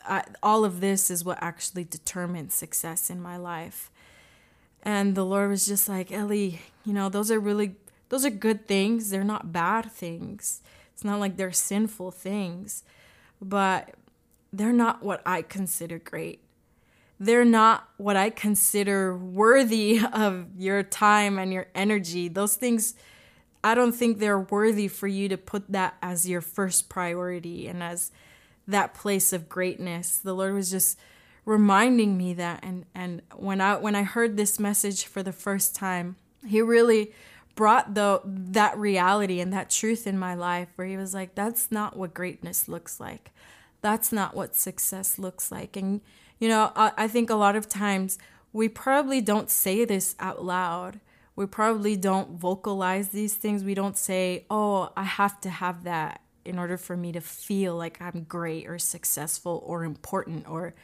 I, 0.07 0.23
all 0.41 0.65
of 0.65 0.81
this 0.81 1.11
is 1.11 1.25
what 1.25 1.37
actually 1.41 1.83
determines 1.83 2.53
success 2.53 3.09
in 3.09 3.21
my 3.21 3.37
life. 3.37 3.91
And 4.83 5.15
the 5.15 5.25
Lord 5.25 5.49
was 5.49 5.65
just 5.65 5.89
like, 5.89 6.11
Ellie, 6.11 6.61
you 6.85 6.93
know, 6.93 7.09
those 7.09 7.31
are 7.31 7.39
really, 7.39 7.75
those 8.09 8.25
are 8.25 8.29
good 8.29 8.67
things. 8.67 9.09
They're 9.09 9.23
not 9.23 9.51
bad 9.51 9.91
things. 9.91 10.61
It's 10.93 11.03
not 11.03 11.19
like 11.19 11.37
they're 11.37 11.51
sinful 11.51 12.11
things, 12.11 12.83
but 13.41 13.95
they're 14.53 14.71
not 14.71 15.03
what 15.03 15.21
I 15.25 15.41
consider 15.41 15.99
great. 15.99 16.41
They're 17.19 17.45
not 17.45 17.89
what 17.97 18.15
I 18.15 18.29
consider 18.29 19.15
worthy 19.17 19.99
of 20.13 20.47
your 20.57 20.83
time 20.83 21.37
and 21.37 21.51
your 21.51 21.67
energy. 21.75 22.27
Those 22.27 22.55
things, 22.55 22.95
I 23.63 23.75
don't 23.75 23.93
think 23.93 24.19
they're 24.19 24.39
worthy 24.39 24.87
for 24.87 25.07
you 25.07 25.29
to 25.29 25.37
put 25.37 25.71
that 25.71 25.95
as 26.01 26.27
your 26.27 26.41
first 26.41 26.89
priority 26.89 27.67
and 27.67 27.81
as 27.83 28.11
that 28.67 28.93
place 28.93 29.33
of 29.33 29.49
greatness. 29.49 30.17
The 30.17 30.33
Lord 30.33 30.53
was 30.53 30.71
just 30.71 30.97
reminding 31.45 32.17
me 32.17 32.33
that 32.33 32.59
and 32.63 32.85
and 32.95 33.21
when 33.35 33.61
I 33.61 33.75
when 33.75 33.95
I 33.95 34.01
heard 34.01 34.35
this 34.35 34.59
message 34.59 35.05
for 35.05 35.21
the 35.21 35.31
first 35.31 35.75
time, 35.75 36.15
he 36.47 36.61
really 36.61 37.11
brought 37.55 37.95
the 37.95 38.21
that 38.25 38.77
reality 38.77 39.39
and 39.39 39.51
that 39.53 39.69
truth 39.69 40.05
in 40.05 40.19
my 40.19 40.35
life 40.35 40.67
where 40.75 40.87
he 40.87 40.97
was 40.97 41.13
like 41.13 41.35
that's 41.35 41.71
not 41.71 41.95
what 41.95 42.13
greatness 42.13 42.67
looks 42.67 42.99
like. 42.99 43.31
That's 43.81 44.11
not 44.11 44.35
what 44.35 44.55
success 44.55 45.17
looks 45.17 45.51
like. 45.51 45.77
And 45.77 46.01
you 46.39 46.49
know, 46.49 46.71
I, 46.75 46.91
I 46.97 47.07
think 47.07 47.29
a 47.29 47.35
lot 47.35 47.55
of 47.55 47.69
times 47.69 48.17
we 48.51 48.67
probably 48.69 49.21
don't 49.21 49.49
say 49.49 49.85
this 49.85 50.15
out 50.19 50.43
loud. 50.43 50.99
We 51.35 51.45
probably 51.45 51.95
don't 51.95 52.39
vocalize 52.39 53.09
these 53.09 53.35
things. 53.35 53.63
We 53.63 53.73
don't 53.73 53.97
say, 53.97 54.45
"Oh, 54.49 54.91
I 54.95 55.03
have 55.03 55.39
to 55.41 55.49
have 55.49 55.83
that." 55.83 56.21
in 56.45 56.59
order 56.59 56.77
for 56.77 56.95
me 56.95 57.11
to 57.11 57.19
feel 57.19 57.75
like 57.75 57.99
I'm 57.99 58.23
great 58.29 58.67
or 58.67 58.77
successful 58.77 59.63
or 59.65 59.83
important 59.83 60.47
or 60.47 60.75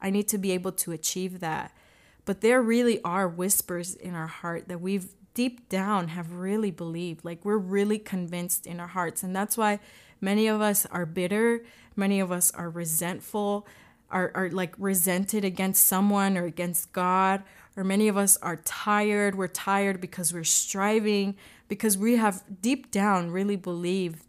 I 0.00 0.10
need 0.10 0.28
to 0.28 0.38
be 0.38 0.52
able 0.52 0.72
to 0.72 0.92
achieve 0.92 1.40
that. 1.40 1.72
But 2.24 2.40
there 2.40 2.62
really 2.62 3.02
are 3.02 3.28
whispers 3.28 3.94
in 3.94 4.14
our 4.14 4.26
heart 4.26 4.68
that 4.68 4.80
we've 4.80 5.08
deep 5.34 5.68
down 5.68 6.08
have 6.08 6.32
really 6.32 6.70
believed. 6.70 7.24
Like 7.24 7.44
we're 7.44 7.58
really 7.58 7.98
convinced 7.98 8.66
in 8.66 8.80
our 8.80 8.88
hearts. 8.88 9.22
And 9.22 9.34
that's 9.34 9.56
why 9.56 9.80
many 10.20 10.46
of 10.46 10.60
us 10.60 10.86
are 10.86 11.06
bitter, 11.06 11.64
many 11.96 12.20
of 12.20 12.30
us 12.32 12.50
are 12.52 12.70
resentful, 12.70 13.66
are, 14.10 14.32
are 14.34 14.50
like 14.50 14.74
resented 14.78 15.44
against 15.44 15.86
someone 15.86 16.36
or 16.36 16.44
against 16.44 16.92
God, 16.92 17.42
or 17.76 17.84
many 17.84 18.08
of 18.08 18.16
us 18.16 18.36
are 18.38 18.56
tired. 18.56 19.36
We're 19.36 19.48
tired 19.48 20.00
because 20.00 20.32
we're 20.32 20.44
striving, 20.44 21.36
because 21.68 21.96
we 21.96 22.16
have 22.16 22.42
deep 22.60 22.90
down 22.90 23.30
really 23.30 23.56
believed 23.56 24.24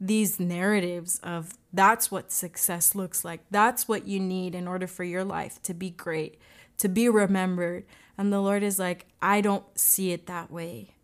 these 0.00 0.38
narratives 0.38 1.18
of 1.22 1.54
that's 1.72 2.10
what 2.10 2.30
success 2.30 2.94
looks 2.94 3.24
like. 3.24 3.40
That's 3.50 3.88
what 3.88 4.06
you 4.06 4.20
need 4.20 4.54
in 4.54 4.68
order 4.68 4.86
for 4.86 5.04
your 5.04 5.24
life 5.24 5.60
to 5.62 5.74
be 5.74 5.90
great, 5.90 6.38
to 6.78 6.88
be 6.88 7.08
remembered. 7.08 7.84
And 8.16 8.32
the 8.32 8.40
Lord 8.40 8.62
is 8.62 8.78
like, 8.78 9.06
I 9.20 9.40
don't 9.40 9.64
see 9.78 10.12
it 10.12 10.26
that 10.26 10.50
way. 10.50 10.94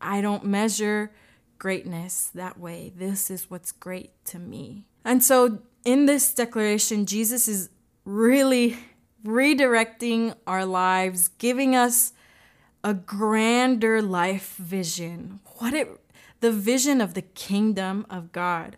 I 0.00 0.20
don't 0.20 0.44
measure 0.44 1.12
greatness 1.58 2.30
that 2.34 2.58
way. 2.58 2.92
This 2.94 3.30
is 3.30 3.50
what's 3.50 3.72
great 3.72 4.12
to 4.26 4.38
me. 4.38 4.84
And 5.04 5.22
so 5.22 5.60
in 5.84 6.06
this 6.06 6.34
declaration, 6.34 7.06
Jesus 7.06 7.48
is 7.48 7.70
really 8.04 8.78
redirecting 9.24 10.34
our 10.46 10.64
lives, 10.64 11.28
giving 11.28 11.74
us 11.74 12.12
a 12.84 12.94
grander 12.94 14.00
life 14.00 14.54
vision. 14.56 15.40
What 15.58 15.74
it 15.74 15.88
the 16.40 16.52
vision 16.52 17.00
of 17.00 17.14
the 17.14 17.22
kingdom 17.22 18.06
of 18.10 18.32
God. 18.32 18.76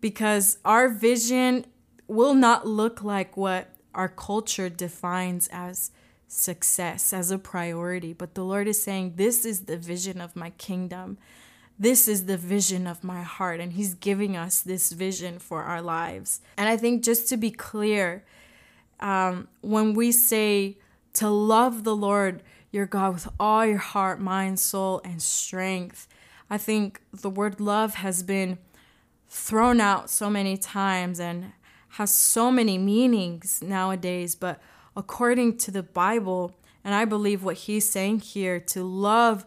Because 0.00 0.58
our 0.64 0.88
vision 0.88 1.66
will 2.06 2.34
not 2.34 2.66
look 2.66 3.02
like 3.02 3.36
what 3.36 3.74
our 3.98 4.08
culture 4.08 4.68
defines 4.68 5.48
as 5.48 5.90
success, 6.28 7.12
as 7.12 7.32
a 7.32 7.38
priority. 7.38 8.12
But 8.12 8.34
the 8.34 8.44
Lord 8.44 8.68
is 8.68 8.80
saying, 8.80 9.14
This 9.16 9.44
is 9.44 9.64
the 9.64 9.76
vision 9.76 10.20
of 10.20 10.36
my 10.36 10.50
kingdom. 10.50 11.18
This 11.80 12.06
is 12.06 12.26
the 12.26 12.36
vision 12.36 12.86
of 12.86 13.02
my 13.02 13.22
heart. 13.22 13.58
And 13.58 13.72
He's 13.72 13.94
giving 13.94 14.36
us 14.36 14.60
this 14.60 14.92
vision 14.92 15.40
for 15.40 15.64
our 15.64 15.82
lives. 15.82 16.40
And 16.56 16.68
I 16.68 16.76
think 16.76 17.02
just 17.02 17.28
to 17.30 17.36
be 17.36 17.50
clear, 17.50 18.24
um, 19.00 19.48
when 19.62 19.94
we 19.94 20.12
say 20.12 20.78
to 21.14 21.28
love 21.28 21.82
the 21.82 21.96
Lord 21.96 22.44
your 22.70 22.86
God 22.86 23.14
with 23.14 23.28
all 23.40 23.66
your 23.66 23.78
heart, 23.78 24.20
mind, 24.20 24.60
soul, 24.60 25.00
and 25.04 25.20
strength, 25.20 26.06
I 26.48 26.56
think 26.56 27.00
the 27.12 27.30
word 27.30 27.58
love 27.60 27.94
has 27.96 28.22
been 28.22 28.58
thrown 29.28 29.80
out 29.80 30.08
so 30.08 30.30
many 30.30 30.56
times 30.56 31.18
and 31.18 31.52
has 31.90 32.12
so 32.12 32.50
many 32.50 32.78
meanings 32.78 33.62
nowadays. 33.62 34.34
But 34.34 34.60
according 34.96 35.58
to 35.58 35.70
the 35.70 35.82
Bible, 35.82 36.54
and 36.84 36.94
I 36.94 37.04
believe 37.04 37.42
what 37.42 37.56
he's 37.56 37.88
saying 37.88 38.20
here, 38.20 38.60
to 38.60 38.82
love, 38.84 39.44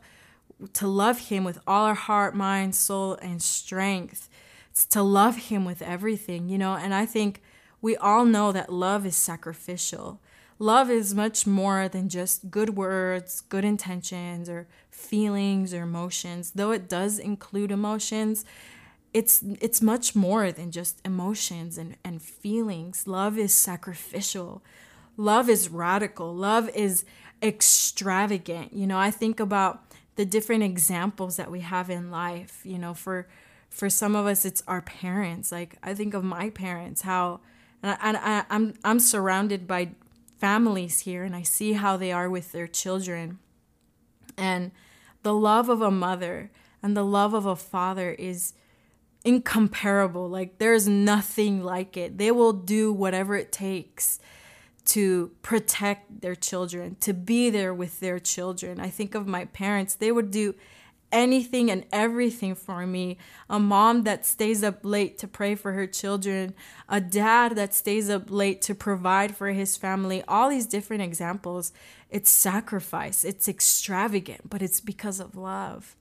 to 0.74 0.88
love 0.88 1.30
him 1.30 1.44
with 1.44 1.60
all 1.66 1.86
our 1.86 1.96
heart, 1.96 2.36
mind, 2.36 2.76
soul, 2.76 3.16
and 3.22 3.42
strength. 3.42 4.30
It's 4.70 4.86
to 4.88 5.02
love 5.02 5.38
him 5.38 5.66
with 5.66 5.82
everything, 5.82 6.50
you 6.50 6.58
know, 6.58 6.76
and 6.76 6.94
I 6.94 7.06
think 7.06 7.42
we 7.82 7.98
all 7.98 8.26
know 8.26 8.52
that 8.52 8.72
love 8.72 9.06
is 9.06 9.16
sacrificial. 9.16 10.20
Love 10.60 10.92
is 10.92 11.16
much 11.16 11.48
more 11.48 11.90
than 11.90 12.08
just 12.08 12.52
good 12.52 12.78
words, 12.78 13.42
good 13.42 13.66
intentions, 13.66 14.48
or 14.48 14.68
feelings 14.92 15.74
or 15.74 15.82
emotions. 15.82 16.52
Though 16.52 16.72
it 16.72 16.88
does 16.88 17.18
include 17.18 17.72
emotions, 17.72 18.46
it's 19.14 19.44
it's 19.60 19.82
much 19.82 20.16
more 20.16 20.52
than 20.52 20.72
just 20.72 21.02
emotions 21.06 21.78
and, 21.78 21.98
and 22.04 22.22
feelings. 22.22 23.08
Love 23.08 23.38
is 23.38 23.54
sacrificial. 23.54 24.64
Love 25.18 25.50
is 25.50 25.70
radical. 25.70 26.34
Love 26.34 26.70
is 26.70 27.04
extravagant. 27.44 28.74
You 28.74 28.88
know, 28.88 28.98
I 28.98 29.12
think 29.12 29.40
about 29.40 29.84
the 30.16 30.26
different 30.26 30.64
examples 30.64 31.38
that 31.38 31.52
we 31.52 31.60
have 31.62 31.90
in 31.90 32.12
life. 32.12 32.62
You 32.64 32.78
know, 32.78 32.94
for 32.94 33.28
for 33.70 33.90
some 33.90 34.16
of 34.16 34.26
us 34.26 34.46
it's 34.46 34.64
our 34.68 34.82
parents. 34.82 35.52
Like 35.52 35.78
I 35.84 35.94
think 35.94 36.14
of 36.14 36.24
my 36.24 36.50
parents, 36.50 37.02
how 37.02 37.42
and 37.84 38.18
I, 38.18 38.40
I, 38.40 38.46
I'm 38.50 38.76
I'm 38.84 39.00
surrounded 39.00 39.68
by 39.68 39.90
families 40.40 41.02
here 41.02 41.24
and 41.24 41.36
I 41.36 41.44
see 41.44 41.74
how 41.74 41.98
they 41.98 42.12
are 42.12 42.30
with 42.30 42.52
their 42.52 42.68
children. 42.68 43.40
And 44.38 44.72
the 45.24 45.34
love 45.34 45.70
of 45.70 45.82
a 45.82 45.92
mother 45.92 46.50
and 46.82 46.98
the 46.98 47.06
love 47.06 47.34
of 47.34 47.46
a 47.46 47.56
father 47.56 48.12
is 48.12 48.54
incomparable. 49.24 50.30
Like 50.30 50.58
there's 50.58 50.88
nothing 50.88 51.64
like 51.64 51.98
it. 51.98 52.18
They 52.18 52.32
will 52.32 52.54
do 52.54 52.92
whatever 52.92 53.36
it 53.36 53.52
takes 53.52 54.20
to 54.84 55.32
protect 55.42 56.22
their 56.22 56.36
children, 56.36 56.96
to 57.02 57.14
be 57.14 57.50
there 57.50 57.74
with 57.74 58.00
their 58.00 58.20
children. 58.20 58.80
I 58.80 58.90
think 58.90 59.16
of 59.16 59.28
my 59.28 59.46
parents, 59.46 59.96
they 59.96 60.12
would 60.12 60.32
do 60.32 60.56
anything 61.12 61.70
and 61.70 61.86
everything 61.92 62.56
for 62.56 62.88
me. 62.88 63.18
A 63.50 63.60
mom 63.60 64.04
that 64.04 64.26
stays 64.26 64.64
up 64.64 64.80
late 64.84 65.18
to 65.20 65.28
pray 65.28 65.56
for 65.56 65.74
her 65.74 65.86
children, 65.86 66.54
a 66.90 67.02
dad 67.02 67.56
that 67.58 67.74
stays 67.74 68.10
up 68.10 68.32
late 68.32 68.62
to 68.64 68.76
provide 68.76 69.36
for 69.36 69.50
his 69.50 69.78
family. 69.78 70.24
All 70.28 70.50
these 70.50 70.66
different 70.66 71.04
examples. 71.04 71.72
It's 72.10 72.30
sacrifice, 72.30 73.24
it's 73.24 73.48
extravagant, 73.48 74.50
but 74.50 74.62
it's 74.62 74.82
because 74.82 75.20
of 75.20 75.36
love. 75.36 75.96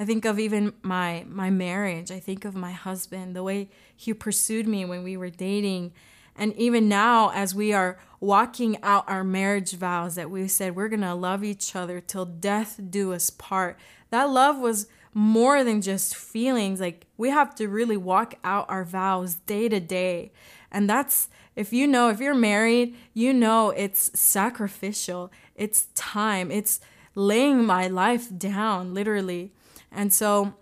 I 0.00 0.04
think 0.04 0.24
of 0.24 0.38
even 0.38 0.74
my 0.82 1.24
my 1.28 1.50
marriage. 1.50 2.10
I 2.10 2.20
think 2.20 2.44
of 2.44 2.54
my 2.54 2.72
husband, 2.72 3.34
the 3.34 3.42
way 3.42 3.68
he 3.94 4.14
pursued 4.14 4.66
me 4.66 4.84
when 4.84 5.02
we 5.02 5.16
were 5.16 5.30
dating. 5.30 5.92
And 6.36 6.54
even 6.54 6.88
now, 6.88 7.30
as 7.30 7.52
we 7.52 7.72
are 7.72 7.98
walking 8.20 8.80
out 8.82 9.08
our 9.08 9.24
marriage 9.24 9.72
vows 9.72 10.14
that 10.14 10.30
we 10.30 10.46
said 10.46 10.76
we're 10.76 10.88
going 10.88 11.00
to 11.00 11.14
love 11.14 11.42
each 11.42 11.74
other 11.74 12.00
till 12.00 12.24
death 12.24 12.80
do 12.90 13.12
us 13.12 13.30
part, 13.30 13.76
that 14.10 14.30
love 14.30 14.58
was 14.58 14.86
more 15.12 15.64
than 15.64 15.82
just 15.82 16.14
feelings. 16.14 16.80
Like 16.80 17.06
we 17.16 17.30
have 17.30 17.56
to 17.56 17.66
really 17.66 17.96
walk 17.96 18.34
out 18.44 18.66
our 18.68 18.84
vows 18.84 19.34
day 19.34 19.68
to 19.68 19.80
day. 19.80 20.30
And 20.70 20.88
that's, 20.88 21.28
if 21.56 21.72
you 21.72 21.88
know, 21.88 22.08
if 22.08 22.20
you're 22.20 22.34
married, 22.34 22.94
you 23.14 23.32
know 23.32 23.70
it's 23.70 24.16
sacrificial, 24.18 25.32
it's 25.56 25.88
time, 25.96 26.52
it's 26.52 26.80
laying 27.16 27.64
my 27.64 27.88
life 27.88 28.28
down, 28.36 28.94
literally. 28.94 29.52
And 29.90 30.12
so, 30.12 30.54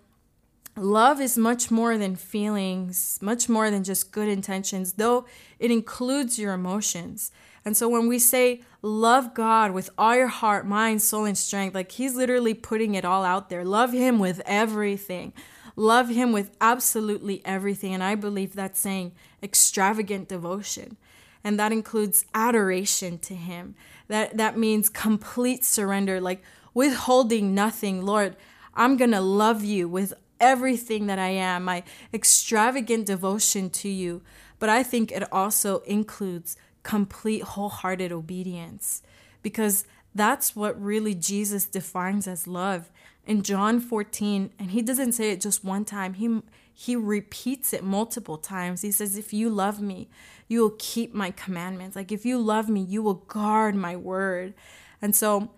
love 0.75 1.19
is 1.19 1.37
much 1.37 1.71
more 1.71 1.97
than 1.97 2.15
feelings, 2.15 3.19
much 3.21 3.49
more 3.49 3.69
than 3.69 3.83
just 3.83 4.11
good 4.11 4.27
intentions, 4.27 4.93
though 4.93 5.25
it 5.59 5.71
includes 5.71 6.37
your 6.39 6.53
emotions. 6.53 7.31
And 7.67 7.75
so 7.75 7.89
when 7.89 8.07
we 8.07 8.17
say 8.17 8.61
love 8.81 9.33
God 9.33 9.71
with 9.71 9.89
all 9.97 10.15
your 10.15 10.27
heart, 10.27 10.65
mind, 10.65 11.01
soul, 11.01 11.25
and 11.25 11.37
strength, 11.37 11.75
like 11.75 11.91
He's 11.91 12.15
literally 12.15 12.53
putting 12.53 12.95
it 12.95 13.03
all 13.03 13.25
out 13.25 13.49
there. 13.49 13.65
Love 13.65 13.91
Him 13.91 14.19
with 14.19 14.41
everything. 14.45 15.33
Love 15.75 16.07
Him 16.07 16.31
with 16.31 16.51
absolutely 16.61 17.41
everything. 17.43 17.93
And 17.93 18.01
I 18.01 18.15
believe 18.15 18.53
that's 18.53 18.79
saying 18.79 19.11
extravagant 19.43 20.29
devotion. 20.29 20.95
And 21.43 21.59
that 21.59 21.73
includes 21.73 22.23
adoration 22.33 23.17
to 23.19 23.35
Him. 23.35 23.75
That, 24.07 24.37
that 24.37 24.57
means 24.57 24.87
complete 24.87 25.65
surrender, 25.65 26.21
like 26.21 26.41
withholding 26.73 27.53
nothing. 27.53 28.05
Lord, 28.05 28.37
I'm 28.77 28.95
going 28.95 29.11
to 29.11 29.21
love 29.21 29.65
you 29.65 29.89
with 29.89 30.13
everything 30.39 31.07
that 31.07 31.19
I 31.19 31.29
am, 31.29 31.65
my 31.65 31.83
extravagant 32.13 33.07
devotion 33.07 33.69
to 33.71 33.89
you. 33.89 34.21
But 34.59 34.69
I 34.69 34.83
think 34.83 35.11
it 35.11 35.31
also 35.33 35.79
includes 35.79 36.55
complete, 36.83 37.43
wholehearted 37.43 38.11
obedience 38.11 39.01
because 39.41 39.85
that's 40.15 40.55
what 40.55 40.81
really 40.81 41.13
Jesus 41.15 41.65
defines 41.65 42.27
as 42.27 42.47
love. 42.47 42.89
In 43.25 43.43
John 43.43 43.79
14, 43.79 44.51
and 44.57 44.71
he 44.71 44.81
doesn't 44.81 45.11
say 45.11 45.31
it 45.31 45.41
just 45.41 45.63
one 45.63 45.83
time, 45.83 46.13
he, 46.13 46.41
he 46.73 46.95
repeats 46.95 47.73
it 47.73 47.83
multiple 47.83 48.37
times. 48.37 48.81
He 48.81 48.91
says, 48.91 49.17
If 49.17 49.33
you 49.33 49.49
love 49.49 49.81
me, 49.81 50.07
you 50.47 50.61
will 50.61 50.75
keep 50.79 51.13
my 51.13 51.31
commandments. 51.31 51.95
Like, 51.95 52.11
if 52.11 52.25
you 52.25 52.39
love 52.39 52.69
me, 52.69 52.81
you 52.81 53.01
will 53.01 53.15
guard 53.15 53.75
my 53.75 53.95
word. 53.95 54.53
And 55.01 55.15
so, 55.15 55.51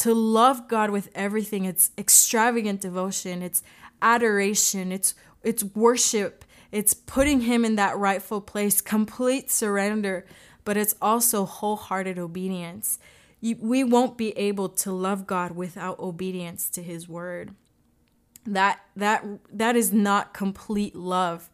to 0.00 0.14
love 0.14 0.66
God 0.66 0.90
with 0.90 1.10
everything. 1.14 1.66
It's 1.66 1.90
extravagant 1.98 2.80
devotion, 2.80 3.42
it's 3.42 3.62
adoration, 4.00 4.92
it's 4.92 5.14
it's 5.42 5.62
worship, 5.62 6.44
it's 6.72 6.94
putting 6.94 7.42
him 7.42 7.64
in 7.64 7.76
that 7.76 7.96
rightful 7.96 8.40
place, 8.40 8.80
complete 8.80 9.50
surrender, 9.50 10.26
but 10.64 10.76
it's 10.76 10.94
also 11.00 11.44
wholehearted 11.44 12.18
obedience. 12.18 12.98
We 13.42 13.84
won't 13.84 14.16
be 14.16 14.36
able 14.38 14.68
to 14.70 14.92
love 14.92 15.26
God 15.26 15.52
without 15.52 15.98
obedience 15.98 16.68
to 16.70 16.82
his 16.82 17.08
word. 17.08 17.54
That 18.46 18.80
that 18.96 19.24
that 19.52 19.76
is 19.76 19.92
not 19.92 20.32
complete 20.32 20.96
love 20.96 21.50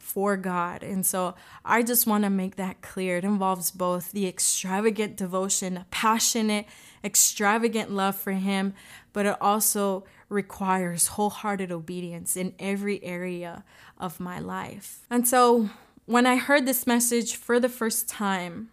for 0.00 0.36
God. 0.36 0.82
And 0.82 1.04
so 1.04 1.34
I 1.64 1.82
just 1.82 2.06
want 2.06 2.24
to 2.24 2.30
make 2.30 2.56
that 2.56 2.80
clear. 2.80 3.18
It 3.18 3.24
involves 3.24 3.70
both 3.70 4.10
the 4.10 4.26
extravagant 4.26 5.14
devotion, 5.14 5.84
passionate, 5.90 6.66
extravagant 7.04 7.92
love 7.92 8.16
for 8.16 8.32
Him, 8.32 8.74
but 9.12 9.26
it 9.26 9.36
also 9.40 10.04
requires 10.28 11.08
wholehearted 11.08 11.70
obedience 11.70 12.36
in 12.36 12.54
every 12.58 13.02
area 13.04 13.62
of 13.98 14.18
my 14.18 14.38
life. 14.38 15.00
And 15.10 15.28
so 15.28 15.68
when 16.06 16.26
I 16.26 16.36
heard 16.36 16.66
this 16.66 16.86
message 16.86 17.36
for 17.36 17.60
the 17.60 17.68
first 17.68 18.08
time, 18.08 18.70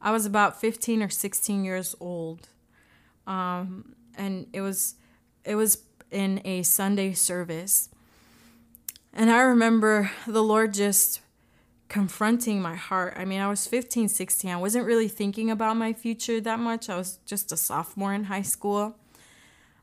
I 0.00 0.10
was 0.10 0.26
about 0.26 0.60
15 0.60 1.02
or 1.02 1.08
16 1.08 1.64
years 1.64 1.94
old. 2.00 2.48
Um, 3.26 3.94
and 4.16 4.48
it 4.52 4.60
was 4.60 4.96
it 5.44 5.54
was 5.54 5.78
in 6.10 6.40
a 6.44 6.62
Sunday 6.62 7.12
service 7.12 7.88
and 9.12 9.30
I 9.30 9.40
remember 9.40 10.10
the 10.26 10.42
Lord 10.42 10.72
just 10.74 11.20
confronting 11.88 12.62
my 12.62 12.74
heart. 12.74 13.14
I 13.16 13.26
mean, 13.26 13.40
I 13.40 13.48
was 13.48 13.66
15, 13.66 14.08
16. 14.08 14.50
I 14.50 14.56
wasn't 14.56 14.86
really 14.86 15.08
thinking 15.08 15.50
about 15.50 15.76
my 15.76 15.92
future 15.92 16.40
that 16.40 16.58
much. 16.58 16.88
I 16.88 16.96
was 16.96 17.18
just 17.26 17.52
a 17.52 17.56
sophomore 17.56 18.14
in 18.14 18.24
high 18.24 18.42
school. 18.42 18.96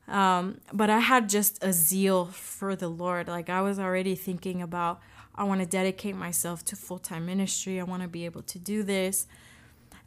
Um, 0.07 0.59
but 0.73 0.89
I 0.89 0.99
had 0.99 1.29
just 1.29 1.63
a 1.63 1.71
zeal 1.71 2.25
for 2.25 2.75
the 2.75 2.87
Lord. 2.87 3.27
Like 3.27 3.47
I 3.49 3.61
was 3.61 3.77
already 3.77 4.15
thinking 4.15 4.59
about, 4.61 4.99
I 5.35 5.43
want 5.43 5.61
to 5.61 5.67
dedicate 5.67 6.15
myself 6.15 6.65
to 6.65 6.75
full 6.75 6.97
time 6.97 7.27
ministry. 7.27 7.79
I 7.79 7.83
want 7.83 8.01
to 8.01 8.09
be 8.09 8.25
able 8.25 8.41
to 8.41 8.57
do 8.57 8.81
this. 8.81 9.27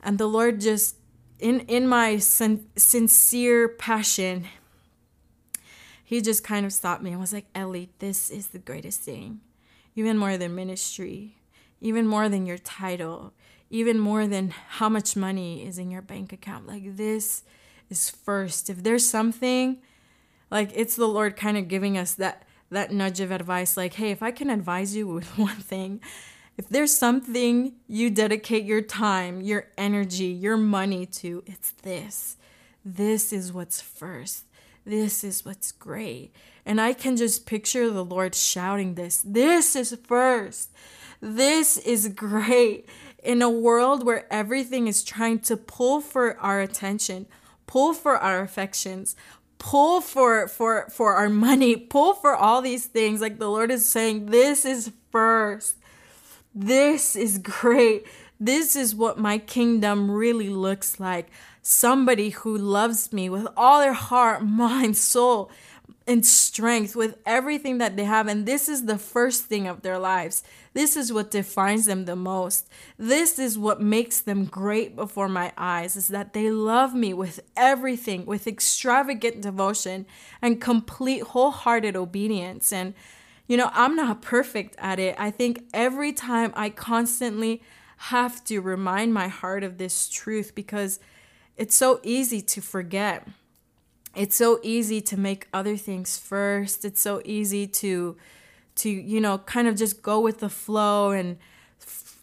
And 0.03 0.19
the 0.19 0.27
Lord 0.27 0.61
just, 0.61 0.97
in 1.39 1.61
in 1.61 1.87
my 1.87 2.19
sin- 2.19 2.67
sincere 2.77 3.69
passion, 3.69 4.47
he 6.13 6.21
just 6.21 6.45
kind 6.45 6.67
of 6.67 6.75
stopped 6.75 7.03
me 7.03 7.11
and 7.11 7.19
was 7.19 7.33
like, 7.33 7.47
Ellie, 7.55 7.89
this 7.99 8.29
is 8.29 8.49
the 8.49 8.59
greatest 8.59 9.01
thing. 9.01 9.41
Even 9.97 10.19
more 10.19 10.37
than 10.37 10.55
ministry, 10.55 11.39
even 11.81 12.07
more 12.07 12.29
than 12.29 12.45
your 12.45 12.59
title, 12.59 13.33
even 13.71 13.99
more 13.99 14.27
than 14.27 14.51
how 14.51 14.91
much 14.91 15.17
money 15.17 15.67
is 15.67 15.79
in 15.79 15.91
your 15.91 16.03
bank 16.03 16.31
account. 16.31 16.67
Like, 16.67 16.99
this 16.99 17.45
is 17.89 18.11
first. 18.11 18.69
If 18.69 18.83
there's 18.83 19.09
something, 19.09 19.79
like, 20.51 20.71
it's 20.75 20.97
the 20.97 21.09
Lord 21.09 21.35
kind 21.35 21.57
of 21.57 21.67
giving 21.67 21.97
us 21.97 22.13
that 22.17 22.43
that 22.71 22.91
nudge 22.91 23.21
of 23.21 23.31
advice 23.31 23.77
like 23.77 23.93
hey 23.93 24.11
if 24.13 24.23
i 24.23 24.31
can 24.31 24.49
advise 24.49 24.97
you 24.97 25.07
with 25.15 25.37
one 25.37 25.57
thing 25.57 26.01
if 26.57 26.67
there's 26.71 26.97
something 26.97 27.75
you 27.87 28.09
dedicate 28.09 28.65
your 28.65 28.81
time 28.81 29.43
your 29.43 29.67
energy 29.77 30.25
your 30.25 30.57
money 30.57 31.05
to 31.05 31.43
it's 31.45 31.73
this 31.83 32.39
this 32.83 33.31
is 33.31 33.53
what's 33.53 33.83
first 33.83 34.47
this 34.85 35.23
is 35.23 35.45
what's 35.45 35.73
great. 35.73 36.35
And 36.65 36.81
I 36.81 36.93
can 36.93 37.17
just 37.17 37.47
picture 37.47 37.91
the 37.91 38.05
Lord 38.05 38.35
shouting 38.35 38.95
this 38.95 39.23
This 39.25 39.77
is 39.77 39.97
first. 40.05 40.71
This 41.21 41.77
is 41.79 42.09
great. 42.09 42.89
In 43.23 43.43
a 43.43 43.51
world 43.51 44.05
where 44.05 44.33
everything 44.33 44.89
is 44.89 45.05
trying 45.05 45.39
to 45.41 45.57
pull 45.57 46.01
for 46.01 46.37
our 46.39 46.61
attention, 46.61 47.27
pull 47.67 47.95
for 47.95 48.17
our 48.17 48.41
affections, 48.41 49.15
pull 49.59 50.01
for 50.01 50.49
for 50.49 50.89
for 50.91 51.15
our 51.15 51.29
money, 51.29 51.77
pull 51.77 52.15
for 52.15 52.35
all 52.35 52.61
these 52.61 52.87
things 52.87 53.21
like 53.21 53.39
the 53.39 53.49
Lord 53.49 53.71
is 53.71 53.87
saying 53.87 54.27
this 54.27 54.65
is 54.65 54.91
first. 55.13 55.77
This 56.55 57.15
is 57.15 57.39
great. 57.39 58.07
This 58.41 58.75
is 58.75 58.93
what 58.93 59.19
my 59.19 59.39
kingdom 59.39 60.11
really 60.11 60.49
looks 60.49 60.99
like 60.99 61.31
somebody 61.63 62.31
who 62.31 62.59
loves 62.59 63.13
me 63.13 63.29
with 63.31 63.47
all 63.57 63.81
their 63.81 63.93
heart, 63.93 64.45
mind, 64.45 64.97
soul, 64.97 65.51
and 66.05 66.27
strength, 66.27 66.97
with 66.97 67.17
everything 67.25 67.79
that 67.79 67.97
they 67.97 68.03
have. 68.03 68.27
And 68.27 68.45
this 68.45 68.69
is 68.69 68.87
the 68.87 68.99
first 68.99 69.45
thing 69.45 69.69
of 69.69 69.83
their 69.83 70.01
lives. 70.01 70.43
This 70.75 70.97
is 70.97 71.13
what 71.13 71.31
defines 71.31 71.87
them 71.87 72.07
the 72.07 72.17
most. 72.17 72.69
This 72.99 73.39
is 73.39 73.57
what 73.57 73.81
makes 73.81 74.21
them 74.21 74.47
great 74.47 74.97
before 74.97 75.29
my 75.29 75.53
eyes 75.57 75.95
is 75.95 76.09
that 76.09 76.33
they 76.33 76.51
love 76.51 76.93
me 76.93 77.15
with 77.15 77.41
everything, 77.57 78.27
with 78.27 78.49
extravagant 78.49 79.43
devotion 79.43 80.07
and 80.41 80.61
complete 80.61 81.23
wholehearted 81.23 81.95
obedience. 81.95 82.73
And, 82.73 82.95
you 83.47 83.57
know, 83.57 83.71
I'm 83.73 83.95
not 83.95 84.23
perfect 84.23 84.75
at 84.79 84.99
it. 84.99 85.15
I 85.21 85.31
think 85.31 85.65
every 85.73 86.13
time 86.13 86.53
I 86.57 86.71
constantly 86.71 87.63
have 87.97 88.43
to 88.45 88.61
remind 88.61 89.15
my 89.15 89.29
heart 89.29 89.63
of 89.63 89.79
this 89.79 90.09
truth 90.09 90.57
because 90.57 90.99
it's 91.57 91.75
so 91.75 92.01
easy 92.03 92.41
to 92.41 92.61
forget. 92.61 93.27
It's 94.15 94.37
so 94.37 94.61
easy 94.63 95.01
to 95.03 95.17
make 95.19 95.49
other 95.53 95.77
things 95.77 96.19
first. 96.19 96.85
It's 96.85 97.01
so 97.01 97.23
easy 97.25 97.67
to 97.67 98.17
to 98.75 98.91
you 98.91 99.21
know 99.21 99.39
kind 99.39 99.69
of 99.69 99.77
just 99.77 100.03
go 100.03 100.21
with 100.21 100.41
the 100.41 100.49
flow 100.49 101.11
and 101.11 101.39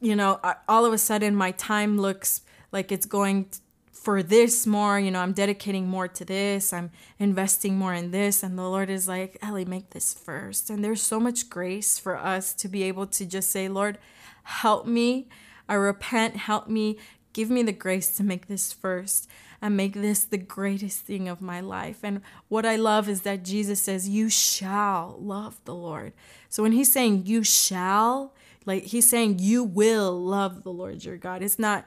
you 0.02 0.16
know 0.16 0.40
all 0.68 0.86
of 0.86 0.94
a 0.94 0.98
sudden 0.98 1.36
my 1.36 1.52
time 1.52 2.00
looks 2.00 2.42
like 2.72 2.92
it's 2.92 3.06
going 3.06 3.48
for 3.92 4.24
this 4.24 4.66
more 4.66 5.00
you 5.00 5.12
know 5.12 5.20
i'm 5.20 5.34
dedicating 5.34 5.88
more 5.88 6.08
to 6.08 6.24
this 6.26 6.72
i'm 6.74 6.90
investing 7.20 7.78
more 7.78 7.94
in 7.94 8.12
this 8.12 8.42
and 8.42 8.58
the 8.58 8.64
lord 8.64 8.90
is 8.90 9.08
like 9.08 9.38
ellie 9.42 9.66
make 9.66 9.90
this 9.92 10.14
first 10.14 10.70
and 10.70 10.84
there's 10.84 11.02
so 11.02 11.20
much 11.20 11.50
grace 11.50 12.00
for 12.00 12.18
us 12.18 12.54
to 12.54 12.68
be 12.68 12.84
able 12.84 13.06
to 13.06 13.26
just 13.26 13.52
say 13.52 13.68
lord 13.68 13.98
help 14.44 14.88
me 14.88 15.28
i 15.68 15.74
repent 15.74 16.36
help 16.36 16.68
me 16.68 16.98
Give 17.34 17.50
me 17.50 17.64
the 17.64 17.72
grace 17.72 18.16
to 18.18 18.24
make 18.24 18.48
this 18.48 18.74
first. 18.74 19.28
and 19.62 19.76
make 19.76 19.94
this 19.94 20.24
the 20.24 20.38
greatest 20.38 21.02
thing 21.02 21.28
of 21.28 21.42
my 21.42 21.60
life. 21.60 22.00
And 22.02 22.22
what 22.48 22.66
I 22.66 22.76
love 22.78 23.10
is 23.10 23.22
that 23.22 23.44
Jesus 23.44 23.82
says, 23.82 24.08
You 24.08 24.30
shall 24.30 25.18
love 25.20 25.60
the 25.66 25.76
Lord. 25.76 26.14
So 26.48 26.64
when 26.64 26.72
he's 26.72 26.92
saying 26.92 27.26
you 27.26 27.44
shall, 27.44 28.34
like 28.66 28.84
he's 28.84 29.10
saying 29.10 29.40
you 29.40 29.64
will 29.64 30.18
love 30.18 30.64
the 30.64 30.72
Lord 30.72 31.04
your 31.04 31.18
God. 31.18 31.42
It's 31.42 31.60
not 31.60 31.86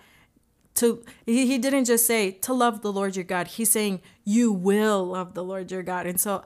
to 0.74 1.04
he, 1.26 1.46
he 1.46 1.58
didn't 1.58 1.84
just 1.84 2.06
say 2.06 2.30
to 2.30 2.52
love 2.52 2.82
the 2.82 2.92
Lord 2.92 3.16
your 3.16 3.24
God. 3.24 3.46
He's 3.46 3.70
saying 3.70 4.00
you 4.24 4.52
will 4.52 5.06
love 5.06 5.34
the 5.34 5.44
Lord 5.44 5.70
your 5.70 5.82
God. 5.82 6.06
And 6.06 6.20
so 6.20 6.44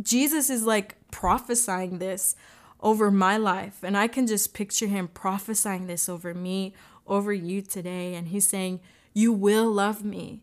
Jesus 0.00 0.50
is 0.50 0.64
like 0.64 0.96
prophesying 1.10 1.98
this 1.98 2.36
over 2.80 3.10
my 3.10 3.36
life. 3.36 3.82
And 3.82 3.96
I 3.96 4.06
can 4.06 4.26
just 4.26 4.54
picture 4.54 4.86
him 4.86 5.08
prophesying 5.08 5.86
this 5.86 6.08
over 6.08 6.34
me, 6.34 6.74
over 7.06 7.32
you 7.32 7.62
today. 7.62 8.14
And 8.14 8.28
he's 8.28 8.46
saying, 8.46 8.80
You 9.14 9.32
will 9.32 9.70
love 9.70 10.04
me. 10.04 10.42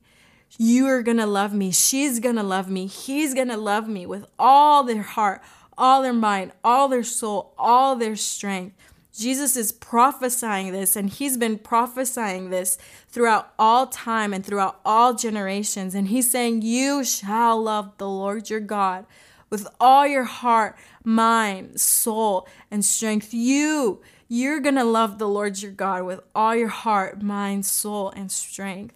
You 0.58 0.88
are 0.88 1.02
going 1.02 1.18
to 1.18 1.26
love 1.26 1.54
me. 1.54 1.72
She's 1.72 2.20
going 2.20 2.36
to 2.36 2.44
love 2.44 2.70
me. 2.70 2.86
He's 2.86 3.34
going 3.34 3.48
to 3.48 3.58
love 3.58 3.88
me 3.88 4.06
with 4.06 4.26
all 4.38 4.84
their 4.84 5.02
heart, 5.02 5.42
all 5.78 6.02
their 6.02 6.14
mind, 6.14 6.52
all 6.64 6.88
their 6.88 7.04
soul, 7.04 7.54
all 7.58 7.96
their 7.96 8.16
strength. 8.16 8.76
Jesus 9.16 9.56
is 9.56 9.72
prophesying 9.72 10.72
this, 10.72 10.96
and 10.96 11.08
he's 11.08 11.38
been 11.38 11.60
prophesying 11.60 12.50
this 12.50 12.80
throughout 13.08 13.54
all 13.60 13.86
time 13.86 14.34
and 14.34 14.44
throughout 14.44 14.80
all 14.84 15.14
generations. 15.14 15.94
And 15.94 16.08
he's 16.08 16.32
saying, 16.32 16.64
You 16.64 17.04
shall 17.04 17.62
love 17.62 17.98
the 17.98 18.10
Lord 18.10 18.50
your 18.50 18.60
God 18.60 19.06
with 19.52 19.68
all 19.80 20.08
your 20.08 20.24
heart, 20.24 20.76
mind, 21.04 21.80
soul, 21.80 22.48
and 22.72 22.84
strength. 22.84 23.36
You, 23.36 24.02
you're 24.34 24.60
going 24.60 24.74
to 24.74 24.84
love 24.84 25.20
the 25.20 25.28
Lord 25.28 25.62
your 25.62 25.72
God 25.72 26.06
with 26.06 26.20
all 26.34 26.56
your 26.56 26.68
heart, 26.68 27.22
mind, 27.22 27.68
soul, 27.68 28.10
and 28.16 28.32
strength. 28.32 28.96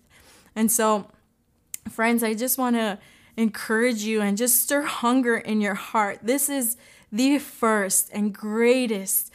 And 0.55 0.71
so, 0.71 1.11
friends, 1.87 2.23
I 2.23 2.33
just 2.33 2.57
want 2.57 2.75
to 2.75 2.97
encourage 3.35 4.01
you 4.01 4.19
and 4.19 4.35
just 4.35 4.63
stir 4.63 4.81
hunger 4.81 5.37
in 5.37 5.61
your 5.61 5.75
heart. 5.75 6.21
This 6.23 6.49
is 6.49 6.75
the 7.11 7.37
first 7.37 8.09
and 8.11 8.33
greatest 8.33 9.31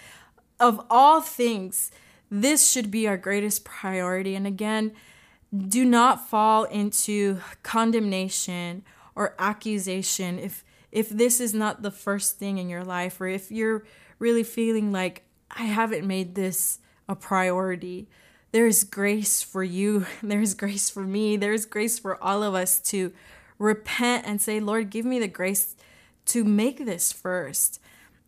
of 0.59 0.85
all 0.91 1.21
things, 1.21 1.93
this 2.29 2.69
should 2.69 2.91
be 2.91 3.07
our 3.07 3.17
greatest 3.17 3.65
priority. 3.65 4.35
And 4.35 4.47
again, 4.47 4.93
do 5.57 5.85
not 5.85 6.29
fall 6.29 6.65
into 6.65 7.39
condemnation 7.63 8.83
or 9.15 9.37
accusation 9.39 10.41
if 10.41 10.65
if 10.91 11.09
this 11.09 11.41
is 11.41 11.55
not 11.55 11.83
the 11.83 11.91
first 11.91 12.39
thing 12.39 12.59
in 12.59 12.69
your 12.69 12.85
life 12.85 13.21
or 13.21 13.29
if 13.29 13.51
you're 13.53 13.85
really 14.19 14.43
feeling 14.43 14.93
like 14.93 15.25
I 15.53 15.65
haven't 15.65 16.07
made 16.07 16.35
this 16.35 16.79
a 17.09 17.15
priority. 17.15 18.09
There's 18.53 18.85
grace 18.85 19.43
for 19.43 19.63
you. 19.63 20.07
There's 20.23 20.55
grace 20.55 20.91
for 20.91 21.03
me. 21.03 21.37
There's 21.37 21.67
grace 21.67 21.99
for 21.99 22.23
all 22.23 22.43
of 22.43 22.55
us 22.55 22.81
to 22.91 23.13
repent 23.59 24.27
and 24.27 24.41
say, 24.41 24.61
Lord, 24.61 24.91
give 24.91 25.05
me 25.05 25.19
the 25.19 25.29
grace 25.29 25.77
to 26.27 26.45
make 26.45 26.85
this 26.85 27.13
first. 27.13 27.81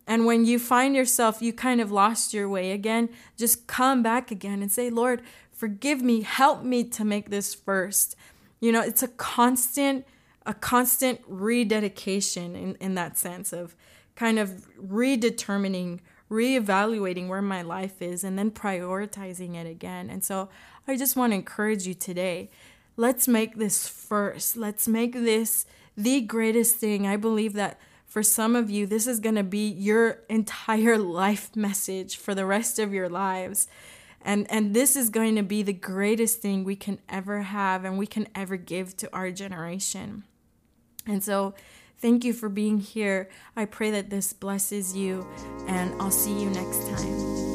And 0.07 0.25
when 0.25 0.45
you 0.45 0.59
find 0.59 0.95
yourself, 0.95 1.41
you 1.41 1.51
kind 1.51 1.81
of 1.81 1.91
lost 1.91 2.33
your 2.33 2.47
way 2.47 2.71
again, 2.71 3.09
just 3.37 3.67
come 3.67 4.03
back 4.03 4.29
again 4.29 4.61
and 4.61 4.71
say, 4.71 4.89
Lord, 4.89 5.21
forgive 5.51 6.01
me, 6.01 6.21
help 6.21 6.63
me 6.63 6.83
to 6.83 7.03
make 7.03 7.29
this 7.29 7.55
first. 7.55 8.15
You 8.59 8.71
know, 8.71 8.81
it's 8.81 9.01
a 9.01 9.07
constant, 9.07 10.05
a 10.45 10.53
constant 10.53 11.21
rededication 11.27 12.55
in, 12.55 12.75
in 12.75 12.95
that 12.95 13.17
sense 13.17 13.51
of 13.51 13.75
kind 14.15 14.37
of 14.37 14.67
redetermining, 14.79 15.99
reevaluating 16.29 17.27
where 17.27 17.41
my 17.41 17.61
life 17.61 18.01
is, 18.01 18.23
and 18.23 18.37
then 18.37 18.51
prioritizing 18.51 19.55
it 19.55 19.67
again. 19.67 20.09
And 20.09 20.23
so 20.23 20.49
I 20.87 20.97
just 20.97 21.15
want 21.15 21.31
to 21.31 21.35
encourage 21.35 21.85
you 21.85 21.93
today. 21.93 22.49
Let's 22.97 23.27
make 23.27 23.57
this 23.57 23.87
first. 23.87 24.57
Let's 24.57 24.87
make 24.87 25.13
this 25.13 25.65
the 25.97 26.21
greatest 26.21 26.77
thing. 26.77 27.07
I 27.07 27.17
believe 27.17 27.53
that 27.53 27.79
for 28.05 28.23
some 28.23 28.55
of 28.55 28.69
you, 28.69 28.85
this 28.85 29.07
is 29.07 29.19
going 29.19 29.35
to 29.35 29.43
be 29.43 29.67
your 29.67 30.19
entire 30.29 30.97
life 31.21 31.55
message 31.55 32.17
for 32.17 32.33
the 32.33 32.45
rest 32.45 32.79
of 32.79 32.93
your 32.93 33.09
lives. 33.09 33.67
And, 34.21 34.49
and 34.49 34.73
this 34.73 34.95
is 34.95 35.09
going 35.09 35.35
to 35.35 35.43
be 35.43 35.61
the 35.61 35.73
greatest 35.73 36.41
thing 36.41 36.63
we 36.63 36.75
can 36.75 36.99
ever 37.07 37.41
have 37.41 37.85
and 37.85 37.97
we 37.97 38.07
can 38.07 38.27
ever 38.33 38.57
give 38.57 38.97
to 38.97 39.13
our 39.13 39.29
generation. 39.31 40.23
And 41.05 41.23
so, 41.23 41.53
thank 42.05 42.23
you 42.23 42.33
for 42.33 42.49
being 42.49 42.77
here. 42.77 43.29
I 43.55 43.65
pray 43.65 43.89
that 43.89 44.11
this 44.11 44.31
blesses 44.31 44.95
you, 44.95 45.25
and 45.67 45.91
I'll 45.99 46.11
see 46.11 46.39
you 46.39 46.51
next 46.51 46.87
time. 46.87 47.54